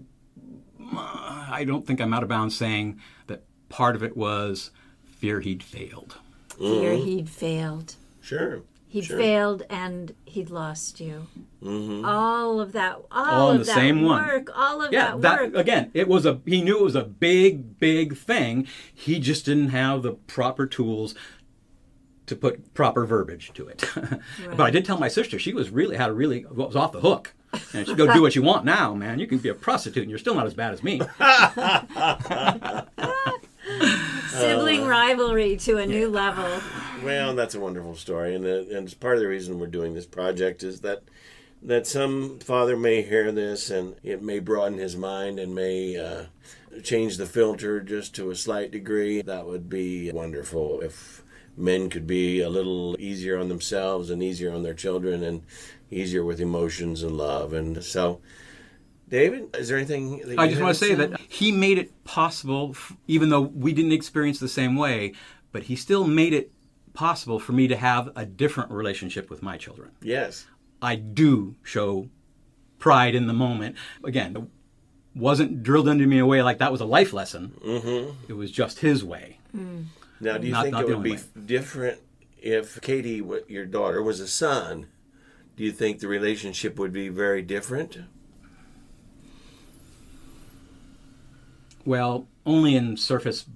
I 0.92 1.64
don't 1.66 1.86
think 1.86 2.00
I'm 2.00 2.14
out 2.14 2.22
of 2.22 2.28
bounds 2.28 2.56
saying 2.56 3.00
that 3.26 3.42
part 3.68 3.96
of 3.96 4.02
it 4.02 4.16
was 4.16 4.70
fear 5.04 5.40
he'd 5.40 5.62
failed. 5.62 6.16
Fear 6.58 6.94
he'd 6.94 7.28
failed. 7.28 7.96
Sure. 8.22 8.62
He'd 8.88 9.04
Sure. 9.06 9.16
failed 9.18 9.62
and 9.70 10.14
he'd 10.26 10.50
lost 10.50 11.00
you. 11.00 11.26
Mm-hmm. 11.62 12.04
All 12.04 12.60
of 12.60 12.72
that, 12.72 12.98
all, 13.10 13.24
All 13.26 13.50
of 13.50 13.58
the 13.60 13.64
that 13.64 13.74
same 13.74 14.02
one. 14.02 14.26
work, 14.26 14.50
all 14.54 14.82
of 14.82 14.92
Yeah, 14.92 15.12
that 15.12 15.20
that 15.22 15.40
work. 15.40 15.56
again, 15.56 15.90
it 15.94 16.08
was 16.08 16.26
a. 16.26 16.40
He 16.44 16.60
knew 16.62 16.78
it 16.78 16.82
was 16.84 16.94
a 16.94 17.04
big, 17.04 17.78
big 17.78 18.16
thing. 18.16 18.66
He 18.94 19.18
just 19.18 19.46
didn't 19.46 19.70
have 19.70 20.02
the 20.02 20.12
proper 20.12 20.66
tools 20.66 21.14
to 22.26 22.36
put 22.36 22.74
proper 22.74 23.06
verbiage 23.06 23.50
to 23.54 23.66
it. 23.66 23.82
but 24.50 24.60
I 24.60 24.70
did 24.70 24.84
tell 24.84 24.98
my 24.98 25.08
sister 25.08 25.38
she 25.38 25.54
was 25.54 25.70
really 25.70 25.96
had 25.96 26.10
a 26.10 26.14
really 26.14 26.42
what 26.42 26.68
was 26.68 26.76
off 26.76 26.92
the 26.92 27.00
hook. 27.00 27.32
And 27.74 27.86
she 27.86 27.94
go 27.94 28.10
do 28.12 28.22
what 28.22 28.34
you 28.34 28.40
want 28.42 28.64
now, 28.64 28.94
man. 28.94 29.18
You 29.18 29.26
can 29.26 29.36
be 29.38 29.50
a 29.50 29.54
prostitute 29.54 30.02
and 30.02 30.10
you're 30.10 30.18
still 30.18 30.34
not 30.34 30.46
as 30.46 30.54
bad 30.54 30.72
as 30.72 30.82
me. 30.82 31.00
Sibling 34.32 34.86
rivalry 34.86 35.56
to 35.58 35.78
a 35.78 35.86
new 35.86 36.08
level. 36.08 36.60
Well, 37.04 37.34
that's 37.34 37.54
a 37.54 37.60
wonderful 37.60 37.96
story, 37.96 38.34
and 38.34 38.46
uh, 38.46 38.76
and 38.76 38.86
it's 38.86 38.94
part 38.94 39.16
of 39.16 39.20
the 39.20 39.28
reason 39.28 39.58
we're 39.58 39.66
doing 39.66 39.94
this 39.94 40.06
project 40.06 40.62
is 40.62 40.80
that 40.80 41.02
that 41.62 41.86
some 41.86 42.38
father 42.40 42.76
may 42.76 43.02
hear 43.02 43.30
this 43.30 43.70
and 43.70 43.94
it 44.02 44.22
may 44.22 44.40
broaden 44.40 44.78
his 44.78 44.96
mind 44.96 45.38
and 45.38 45.54
may 45.54 45.96
uh, 45.96 46.24
change 46.82 47.16
the 47.16 47.26
filter 47.26 47.80
just 47.80 48.14
to 48.16 48.30
a 48.30 48.36
slight 48.36 48.70
degree. 48.70 49.22
That 49.22 49.46
would 49.46 49.68
be 49.68 50.10
wonderful 50.10 50.80
if 50.80 51.22
men 51.56 51.90
could 51.90 52.06
be 52.06 52.40
a 52.40 52.48
little 52.48 52.96
easier 52.98 53.38
on 53.38 53.48
themselves 53.48 54.10
and 54.10 54.22
easier 54.22 54.52
on 54.52 54.62
their 54.62 54.74
children 54.74 55.22
and 55.22 55.42
easier 55.90 56.24
with 56.24 56.40
emotions 56.40 57.02
and 57.02 57.16
love. 57.16 57.52
And 57.52 57.84
so, 57.84 58.20
David, 59.12 59.54
is 59.54 59.68
there 59.68 59.76
anything? 59.76 60.20
That 60.26 60.38
I 60.38 60.48
just 60.48 60.60
want 60.62 60.74
to 60.74 60.84
say 60.84 60.94
that 60.94 61.20
he 61.28 61.52
made 61.52 61.76
it 61.76 62.02
possible, 62.04 62.74
even 63.06 63.28
though 63.28 63.42
we 63.42 63.74
didn't 63.74 63.92
experience 63.92 64.38
the 64.40 64.48
same 64.48 64.74
way, 64.74 65.12
but 65.52 65.64
he 65.64 65.76
still 65.76 66.06
made 66.06 66.32
it 66.32 66.50
possible 66.94 67.38
for 67.38 67.52
me 67.52 67.68
to 67.68 67.76
have 67.76 68.10
a 68.16 68.24
different 68.24 68.70
relationship 68.70 69.28
with 69.28 69.42
my 69.42 69.58
children. 69.58 69.90
yes, 70.02 70.46
I 70.80 70.96
do 70.96 71.54
show 71.62 72.08
pride 72.78 73.14
in 73.14 73.26
the 73.26 73.32
moment. 73.34 73.76
Again, 74.02 74.34
it 74.34 74.42
wasn't 75.14 75.62
drilled 75.62 75.88
into 75.88 76.06
me 76.06 76.16
in 76.16 76.22
a 76.22 76.26
way 76.26 76.42
like 76.42 76.56
that 76.58 76.72
was 76.72 76.80
a 76.80 76.84
life 76.86 77.12
lesson. 77.12 77.52
Mm-hmm. 77.64 78.12
It 78.28 78.32
was 78.32 78.50
just 78.50 78.80
his 78.80 79.04
way. 79.04 79.38
Now, 79.52 80.38
do 80.38 80.46
you 80.46 80.52
Not- 80.54 80.62
think 80.64 80.72
not 80.72 80.82
it 80.84 80.88
would 80.88 81.02
be 81.02 81.12
way. 81.12 81.20
different 81.46 82.00
if 82.40 82.80
Katie, 82.80 83.22
your 83.46 83.66
daughter, 83.66 84.02
was 84.02 84.20
a 84.20 84.26
son? 84.26 84.86
Do 85.56 85.62
you 85.64 85.70
think 85.70 86.00
the 86.00 86.08
relationship 86.08 86.78
would 86.78 86.92
be 86.94 87.08
very 87.10 87.42
different? 87.42 87.98
Well, 91.84 92.28
only 92.46 92.76
in 92.76 92.96
surface, 92.96 93.46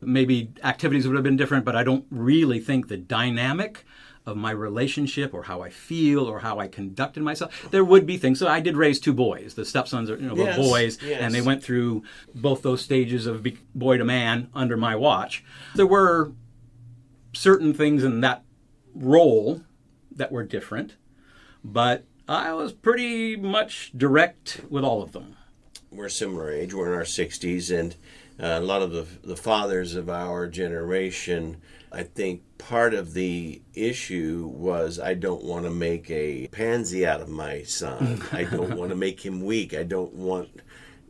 maybe 0.00 0.50
activities 0.62 1.06
would 1.06 1.14
have 1.14 1.24
been 1.24 1.36
different, 1.36 1.64
but 1.64 1.76
I 1.76 1.84
don't 1.84 2.04
really 2.10 2.60
think 2.60 2.88
the 2.88 2.96
dynamic 2.96 3.84
of 4.26 4.36
my 4.38 4.50
relationship 4.50 5.34
or 5.34 5.42
how 5.42 5.60
I 5.60 5.68
feel 5.68 6.20
or 6.24 6.40
how 6.40 6.58
I 6.58 6.66
conducted 6.66 7.22
myself. 7.22 7.68
There 7.70 7.84
would 7.84 8.06
be 8.06 8.16
things. 8.16 8.38
So 8.38 8.48
I 8.48 8.60
did 8.60 8.74
raise 8.76 8.98
two 8.98 9.12
boys. 9.12 9.54
The 9.54 9.66
stepsons 9.66 10.08
are 10.10 10.16
you 10.16 10.28
know, 10.28 10.36
Yes, 10.36 10.56
boys, 10.56 10.98
yes. 11.02 11.20
and 11.20 11.34
they 11.34 11.42
went 11.42 11.62
through 11.62 12.04
both 12.34 12.62
those 12.62 12.80
stages 12.80 13.26
of 13.26 13.46
boy 13.74 13.98
to 13.98 14.04
man 14.04 14.48
under 14.54 14.76
my 14.78 14.96
watch. 14.96 15.44
There 15.74 15.86
were 15.86 16.32
certain 17.34 17.74
things 17.74 18.02
in 18.02 18.20
that 18.22 18.44
role 18.94 19.60
that 20.10 20.32
were 20.32 20.44
different, 20.44 20.94
but 21.62 22.04
I 22.26 22.54
was 22.54 22.72
pretty 22.72 23.36
much 23.36 23.92
direct 23.94 24.62
with 24.70 24.84
all 24.84 25.02
of 25.02 25.12
them. 25.12 25.36
We're 25.94 26.08
similar 26.08 26.50
age. 26.50 26.74
We're 26.74 26.88
in 26.88 26.98
our 26.98 27.04
60s, 27.04 27.76
and 27.76 27.94
uh, 28.40 28.58
a 28.58 28.64
lot 28.64 28.82
of 28.82 28.90
the, 28.90 29.06
the 29.22 29.36
fathers 29.36 29.94
of 29.94 30.10
our 30.10 30.48
generation, 30.48 31.58
I 31.92 32.02
think 32.02 32.42
part 32.58 32.94
of 32.94 33.14
the 33.14 33.62
issue 33.74 34.50
was 34.52 34.98
I 34.98 35.14
don't 35.14 35.44
want 35.44 35.66
to 35.66 35.70
make 35.70 36.10
a 36.10 36.48
pansy 36.48 37.06
out 37.06 37.20
of 37.20 37.28
my 37.28 37.62
son. 37.62 38.22
I 38.32 38.44
don't 38.44 38.74
want 38.76 38.90
to 38.90 38.96
make 38.96 39.24
him 39.24 39.44
weak. 39.44 39.72
I 39.72 39.84
don't 39.84 40.14
want. 40.14 40.48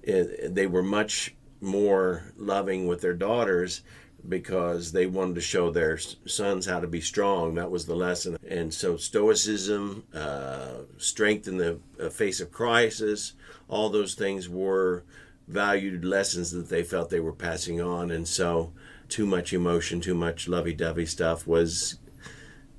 Uh, 0.07 0.25
they 0.49 0.67
were 0.67 0.83
much 0.83 1.35
more 1.63 2.35
loving 2.37 2.87
with 2.87 3.01
their 3.01 3.15
daughters 3.15 3.81
because 4.29 4.93
they 4.93 5.07
wanted 5.07 5.35
to 5.35 5.41
show 5.41 5.71
their 5.71 5.99
sons 5.99 6.67
how 6.67 6.81
to 6.81 6.87
be 6.87 7.01
strong. 7.01 7.55
That 7.55 7.71
was 7.71 7.87
the 7.87 7.95
lesson. 7.97 8.37
And 8.49 8.73
so, 8.73 8.97
stoicism, 8.97 10.05
uh, 10.15 10.79
strength 10.99 11.47
in 11.49 11.59
the 11.59 11.79
uh, 12.01 12.09
face 12.09 12.41
of 12.41 12.51
crisis, 12.51 13.33
all 13.69 13.91
those 13.91 14.15
things 14.15 14.49
were 14.49 15.05
valued 15.47 16.05
lessons 16.05 16.51
that 16.53 16.69
they 16.69 16.83
felt 16.83 17.11
they 17.11 17.21
were 17.21 17.33
passing 17.33 17.81
on. 17.81 18.11
And 18.11 18.27
so, 18.27 18.73
too 19.09 19.27
much 19.27 19.53
emotion, 19.53 20.01
too 20.01 20.15
much 20.15 20.49
lovey-dovey 20.49 21.07
stuff 21.07 21.47
was 21.47 21.99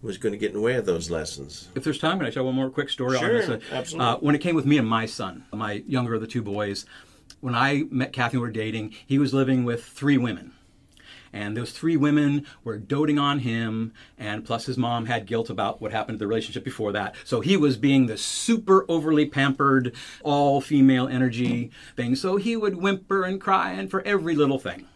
was 0.01 0.17
going 0.19 0.33
to 0.33 0.37
get 0.37 0.49
in 0.49 0.53
the 0.55 0.61
way 0.61 0.75
of 0.75 0.85
those 0.85 1.09
lessons. 1.09 1.69
If 1.73 1.83
there's 1.83 1.97
time, 1.97 2.19
can 2.19 2.27
I 2.27 2.29
tell 2.29 2.45
one 2.45 2.53
more 2.53 2.69
quick 2.69 2.89
story 2.89 3.17
Sure, 3.17 3.41
on 3.43 3.49
this? 3.59 3.63
absolutely. 3.71 4.07
Uh, 4.07 4.17
when 4.17 4.35
it 4.35 4.39
came 4.39 4.53
with 4.55 4.65
me 4.65 4.77
and 4.77 4.87
my 4.87 5.07
son, 5.07 5.45
my 5.51 5.83
younger 5.87 6.13
of 6.13 6.21
the 6.21 6.27
two 6.27 6.43
boys, 6.43 6.85
when 7.39 7.55
I 7.55 7.83
met 7.89 8.13
Kathy 8.13 8.37
and 8.37 8.41
we 8.41 8.47
were 8.47 8.51
dating, 8.53 8.93
he 9.07 9.17
was 9.17 9.33
living 9.33 9.63
with 9.65 9.83
three 9.83 10.17
women. 10.17 10.51
And 11.35 11.57
those 11.57 11.71
three 11.71 11.97
women 11.97 12.45
were 12.63 12.77
doting 12.77 13.19
on 13.19 13.39
him, 13.39 13.91
and 14.17 14.45
plus 14.45 14.67
his 14.67 14.77
mom 14.77 15.05
had 15.07 15.25
guilt 15.25 15.49
about 15.49 15.81
what 15.81 15.91
happened 15.91 16.17
to 16.17 16.19
the 16.19 16.27
relationship 16.27 16.63
before 16.63 16.93
that. 16.93 17.13
So 17.25 17.41
he 17.41 17.57
was 17.57 17.75
being 17.75 18.05
the 18.05 18.17
super 18.17 18.85
overly 18.87 19.25
pampered, 19.25 19.93
all 20.23 20.61
female 20.61 21.09
energy 21.09 21.71
thing. 21.97 22.15
So 22.15 22.37
he 22.37 22.55
would 22.55 22.77
whimper 22.77 23.23
and 23.23 23.41
cry 23.41 23.73
and 23.73 23.91
for 23.91 24.01
every 24.03 24.33
little 24.33 24.59
thing. 24.59 24.87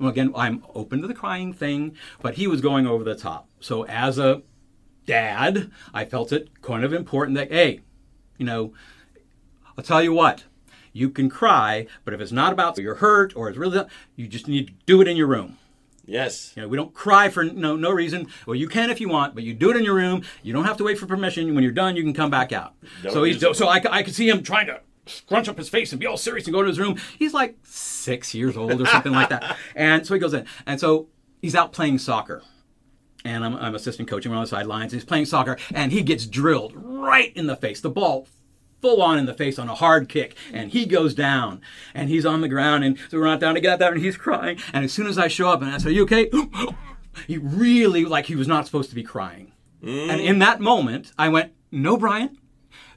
Well, 0.00 0.10
again, 0.10 0.32
I'm 0.34 0.64
open 0.74 1.00
to 1.02 1.06
the 1.06 1.14
crying 1.14 1.52
thing, 1.52 1.96
but 2.20 2.34
he 2.34 2.48
was 2.48 2.60
going 2.60 2.88
over 2.88 3.04
the 3.04 3.14
top. 3.14 3.48
So 3.60 3.84
as 3.84 4.18
a 4.18 4.42
dad, 5.06 5.70
I 5.94 6.04
felt 6.04 6.32
it 6.32 6.62
kind 6.62 6.82
of 6.82 6.92
important 6.92 7.36
that, 7.36 7.52
hey, 7.52 7.80
you 8.38 8.44
know, 8.44 8.72
I'll 9.78 9.84
tell 9.84 10.02
you 10.02 10.12
what, 10.12 10.42
you 10.94 11.10
can 11.10 11.28
cry, 11.28 11.86
but 12.06 12.14
if 12.14 12.20
it's 12.20 12.32
not 12.32 12.54
about 12.54 12.78
you're 12.78 12.94
hurt 12.94 13.36
or 13.36 13.50
it's 13.50 13.58
really, 13.58 13.84
you 14.16 14.26
just 14.26 14.48
need 14.48 14.68
to 14.68 14.72
do 14.86 15.02
it 15.02 15.08
in 15.08 15.16
your 15.18 15.26
room. 15.26 15.58
Yes. 16.06 16.52
You 16.54 16.62
know, 16.62 16.68
we 16.68 16.76
don't 16.76 16.94
cry 16.94 17.28
for 17.28 17.44
no 17.44 17.76
no 17.76 17.90
reason. 17.90 18.28
Well, 18.46 18.54
you 18.54 18.68
can 18.68 18.90
if 18.90 19.00
you 19.00 19.08
want, 19.08 19.34
but 19.34 19.42
you 19.42 19.54
do 19.54 19.70
it 19.70 19.76
in 19.76 19.84
your 19.84 19.94
room. 19.94 20.22
You 20.42 20.52
don't 20.52 20.64
have 20.64 20.76
to 20.78 20.84
wait 20.84 20.98
for 20.98 21.06
permission. 21.06 21.54
When 21.54 21.64
you're 21.64 21.72
done, 21.72 21.96
you 21.96 22.02
can 22.02 22.14
come 22.14 22.30
back 22.30 22.52
out. 22.52 22.74
Don't 23.02 23.12
so 23.12 23.24
he's 23.24 23.40
so 23.40 23.66
I, 23.66 23.82
I 23.90 24.02
could 24.02 24.14
see 24.14 24.28
him 24.28 24.42
trying 24.42 24.66
to 24.66 24.80
scrunch 25.06 25.48
up 25.48 25.58
his 25.58 25.68
face 25.68 25.92
and 25.92 26.00
be 26.00 26.06
all 26.06 26.16
serious 26.16 26.46
and 26.46 26.54
go 26.54 26.62
to 26.62 26.68
his 26.68 26.78
room. 26.78 26.96
He's 27.18 27.34
like 27.34 27.56
six 27.62 28.34
years 28.34 28.56
old 28.56 28.80
or 28.80 28.86
something 28.86 29.12
like 29.12 29.28
that. 29.30 29.56
And 29.76 30.06
so 30.06 30.14
he 30.14 30.20
goes 30.20 30.34
in. 30.34 30.46
And 30.66 30.78
so 30.78 31.08
he's 31.42 31.54
out 31.54 31.72
playing 31.72 31.98
soccer. 31.98 32.42
And 33.24 33.44
I'm, 33.44 33.56
I'm 33.56 33.74
assistant 33.74 34.08
coaching 34.08 34.32
on 34.32 34.40
the 34.40 34.46
sidelines. 34.46 34.92
He's 34.92 35.04
playing 35.04 35.24
soccer 35.24 35.58
and 35.74 35.90
he 35.90 36.02
gets 36.02 36.26
drilled 36.26 36.72
right 36.76 37.32
in 37.34 37.46
the 37.46 37.56
face. 37.56 37.80
The 37.80 37.90
ball 37.90 38.28
full 38.84 39.00
on 39.00 39.18
in 39.18 39.24
the 39.24 39.32
face 39.32 39.58
on 39.58 39.66
a 39.66 39.74
hard 39.74 40.10
kick, 40.10 40.36
and 40.52 40.72
he 40.72 40.84
goes 40.84 41.14
down, 41.14 41.62
and 41.94 42.10
he's 42.10 42.26
on 42.26 42.42
the 42.42 42.48
ground, 42.50 42.84
and 42.84 42.98
so 43.08 43.18
we're 43.18 43.24
not 43.24 43.40
down 43.40 43.54
to 43.54 43.60
get 43.62 43.78
down, 43.78 43.94
and 43.94 44.02
he's 44.02 44.18
crying. 44.18 44.58
And 44.74 44.84
as 44.84 44.92
soon 44.92 45.06
as 45.06 45.16
I 45.16 45.26
show 45.26 45.48
up 45.48 45.62
and 45.62 45.70
I 45.70 45.78
say, 45.78 45.88
"Are 45.88 45.92
you 45.92 46.02
okay?" 46.02 46.30
he 47.26 47.38
really 47.38 48.04
like 48.04 48.26
he 48.26 48.36
was 48.36 48.46
not 48.46 48.66
supposed 48.66 48.90
to 48.90 48.94
be 48.94 49.02
crying. 49.02 49.52
And 49.82 50.20
in 50.20 50.38
that 50.40 50.60
moment, 50.60 51.12
I 51.18 51.30
went, 51.30 51.52
"No, 51.72 51.96
Brian, 51.96 52.36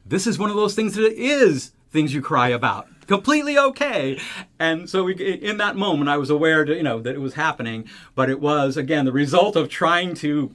this 0.06 0.28
is 0.28 0.38
one 0.38 0.50
of 0.50 0.58
those 0.58 0.76
things 0.76 0.96
that 0.96 1.14
is 1.14 1.72
things 1.90 2.14
you 2.14 2.22
cry 2.22 2.50
about." 2.50 2.90
Completely 3.08 3.58
okay, 3.58 4.20
and 4.60 4.90
so 4.90 5.06
we, 5.06 5.14
in 5.16 5.56
that 5.56 5.78
moment, 5.78 6.10
I 6.10 6.18
was 6.18 6.30
aware, 6.30 6.66
to, 6.66 6.76
you 6.76 6.84
know, 6.84 7.00
that 7.00 7.16
it 7.16 7.22
was 7.22 7.36
happening. 7.36 7.88
But 8.14 8.30
it 8.30 8.42
was 8.42 8.76
again 8.76 9.06
the 9.06 9.14
result 9.14 9.56
of 9.56 9.70
trying 9.70 10.16
to 10.16 10.54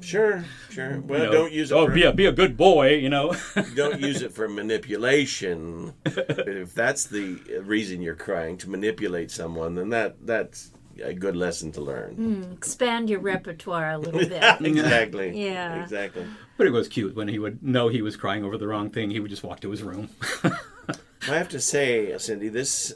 Sure, 0.00 0.44
sure. 0.70 1.00
Well, 1.00 1.20
you 1.20 1.26
know, 1.26 1.32
don't 1.32 1.52
use 1.52 1.70
it. 1.70 1.74
Oh, 1.74 1.86
for, 1.86 1.92
be 1.92 2.02
a 2.04 2.12
be 2.12 2.26
a 2.26 2.32
good 2.32 2.56
boy, 2.56 2.94
you 2.94 3.08
know. 3.08 3.34
don't 3.74 4.00
use 4.00 4.22
it 4.22 4.32
for 4.32 4.48
manipulation. 4.48 5.94
if 6.04 6.74
that's 6.74 7.04
the 7.04 7.34
reason 7.64 8.02
you're 8.02 8.14
crying 8.14 8.56
to 8.58 8.70
manipulate 8.70 9.30
someone, 9.30 9.74
then 9.74 9.88
that 9.90 10.26
that's 10.26 10.72
a 11.02 11.14
good 11.14 11.36
lesson 11.36 11.72
to 11.72 11.80
learn. 11.80 12.14
Hmm, 12.14 12.52
expand 12.52 13.10
your 13.10 13.20
repertoire 13.20 13.92
a 13.92 13.98
little 13.98 14.20
bit. 14.20 14.32
exactly. 14.60 15.38
Yeah. 15.38 15.82
Exactly. 15.82 16.26
But 16.56 16.66
it 16.66 16.70
was 16.70 16.88
cute 16.88 17.14
when 17.14 17.28
he 17.28 17.38
would 17.38 17.62
know 17.62 17.88
he 17.88 18.02
was 18.02 18.16
crying 18.16 18.44
over 18.44 18.56
the 18.56 18.66
wrong 18.66 18.90
thing. 18.90 19.10
He 19.10 19.20
would 19.20 19.30
just 19.30 19.44
walk 19.44 19.60
to 19.60 19.70
his 19.70 19.82
room. 19.82 20.10
I 20.42 21.34
have 21.34 21.48
to 21.50 21.60
say, 21.60 22.16
Cindy, 22.18 22.48
this 22.48 22.94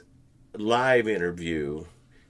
live 0.55 1.09
interview 1.09 1.85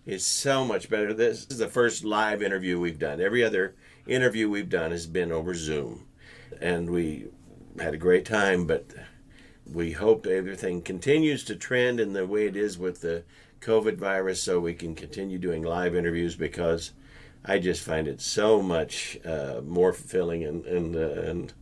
is 0.06 0.24
so 0.24 0.64
much 0.64 0.88
better. 0.88 1.12
This 1.12 1.46
is 1.50 1.58
the 1.58 1.68
first 1.68 2.04
live 2.04 2.42
interview 2.42 2.80
we've 2.80 2.98
done. 2.98 3.20
Every 3.20 3.44
other 3.44 3.76
interview 4.10 4.50
we've 4.50 4.68
done 4.68 4.90
has 4.90 5.06
been 5.06 5.32
over 5.32 5.54
Zoom, 5.54 6.06
and 6.60 6.90
we 6.90 7.28
had 7.80 7.94
a 7.94 7.98
great 7.98 8.26
time. 8.26 8.66
But 8.66 8.86
we 9.72 9.92
hope 9.92 10.26
everything 10.26 10.82
continues 10.82 11.44
to 11.44 11.56
trend 11.56 12.00
in 12.00 12.12
the 12.12 12.26
way 12.26 12.46
it 12.46 12.56
is 12.56 12.76
with 12.76 13.00
the 13.00 13.24
COVID 13.60 13.96
virus, 13.96 14.42
so 14.42 14.58
we 14.58 14.74
can 14.74 14.94
continue 14.94 15.38
doing 15.38 15.62
live 15.62 15.94
interviews 15.94 16.34
because 16.34 16.92
I 17.44 17.58
just 17.58 17.82
find 17.82 18.08
it 18.08 18.20
so 18.20 18.60
much 18.60 19.18
uh, 19.24 19.60
more 19.64 19.92
fulfilling 19.92 20.44
and 20.44 20.66
and 20.66 20.96
uh, 20.96 21.30
and 21.30 21.52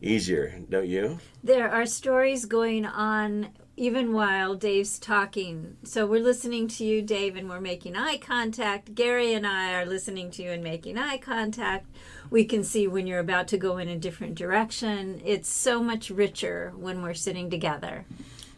easier, 0.00 0.60
don't 0.70 0.86
you? 0.86 1.18
There 1.42 1.70
are 1.70 1.86
stories 1.86 2.44
going 2.44 2.86
on 2.86 3.50
even 3.76 4.12
while 4.12 4.54
Dave's 4.54 4.98
talking. 4.98 5.76
So 5.84 6.06
we're 6.06 6.22
listening 6.22 6.66
to 6.68 6.84
you, 6.84 7.02
Dave, 7.02 7.36
and 7.36 7.48
we're 7.48 7.60
making 7.60 7.94
eye 7.96 8.16
contact. 8.18 8.94
Gary 8.94 9.34
and 9.34 9.46
I 9.46 9.74
are 9.74 9.84
listening 9.84 10.30
to 10.32 10.42
you 10.42 10.50
and 10.50 10.62
making 10.64 10.96
eye 10.96 11.18
contact. 11.18 11.86
We 12.30 12.44
can 12.44 12.64
see 12.64 12.88
when 12.88 13.06
you're 13.06 13.18
about 13.20 13.48
to 13.48 13.58
go 13.58 13.76
in 13.76 13.88
a 13.88 13.96
different 13.98 14.34
direction. 14.34 15.20
It's 15.24 15.48
so 15.48 15.82
much 15.82 16.10
richer 16.10 16.72
when 16.76 17.02
we're 17.02 17.14
sitting 17.14 17.50
together. 17.50 18.06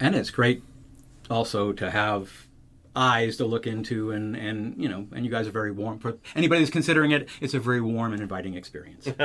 and 0.01 0.15
it's 0.15 0.31
great 0.31 0.63
also 1.29 1.73
to 1.73 1.91
have 1.91 2.47
eyes 2.99 3.37
to 3.37 3.45
look 3.45 3.67
into 3.67 4.11
and 4.11 4.37
and 4.37 4.75
you 4.77 4.89
know 4.89 5.07
and 5.13 5.25
you 5.25 5.31
guys 5.31 5.47
are 5.47 5.53
very 5.53 5.71
warm 5.71 5.99
for 5.99 6.19
anybody 6.35 6.61
that's 6.61 6.71
considering 6.71 7.13
it 7.13 7.29
it's 7.41 7.55
a 7.55 7.61
very 7.61 7.81
warm 7.81 8.13
and 8.13 8.21
inviting 8.21 8.55
experience 8.55 9.09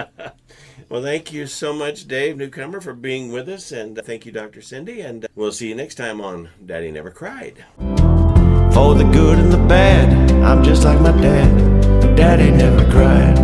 Well, 0.90 1.02
thank 1.02 1.34
you 1.34 1.48
so 1.48 1.74
much, 1.74 2.08
Dave 2.08 2.38
Newcomer, 2.38 2.82
for 2.82 2.94
being 2.94 3.32
with 3.32 3.50
us, 3.50 3.72
and 3.72 3.98
thank 4.04 4.26
you, 4.26 4.32
Dr. 4.32 4.62
Cindy, 4.62 5.02
and 5.02 5.26
we'll 5.36 5.52
see 5.52 5.70
you 5.70 5.76
next 5.76 5.96
time 5.96 6.22
on 6.22 6.50
Daddy 6.64 6.92
Never 6.92 7.10
Cried. 7.10 7.66
For 7.80 8.94
the 8.96 9.10
good 9.12 9.40
and 9.40 9.52
the 9.52 9.66
bad, 9.68 10.32
I'm 10.44 10.64
just 10.64 10.84
like 10.84 11.00
my 11.00 11.12
dad. 11.12 12.02
But 12.02 12.16
daddy 12.16 12.52
never 12.52 12.90
cried. 12.92 13.38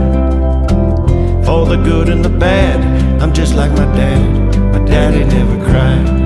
For 1.46 1.66
the 1.66 1.82
good 1.84 2.10
and 2.10 2.24
the 2.24 2.30
bad, 2.30 3.22
I'm 3.22 3.34
just 3.34 3.56
like 3.56 3.72
my 3.72 3.86
dad. 3.96 4.52
But 4.72 4.86
daddy 4.86 5.24
never 5.24 5.64
cried. 5.66 6.19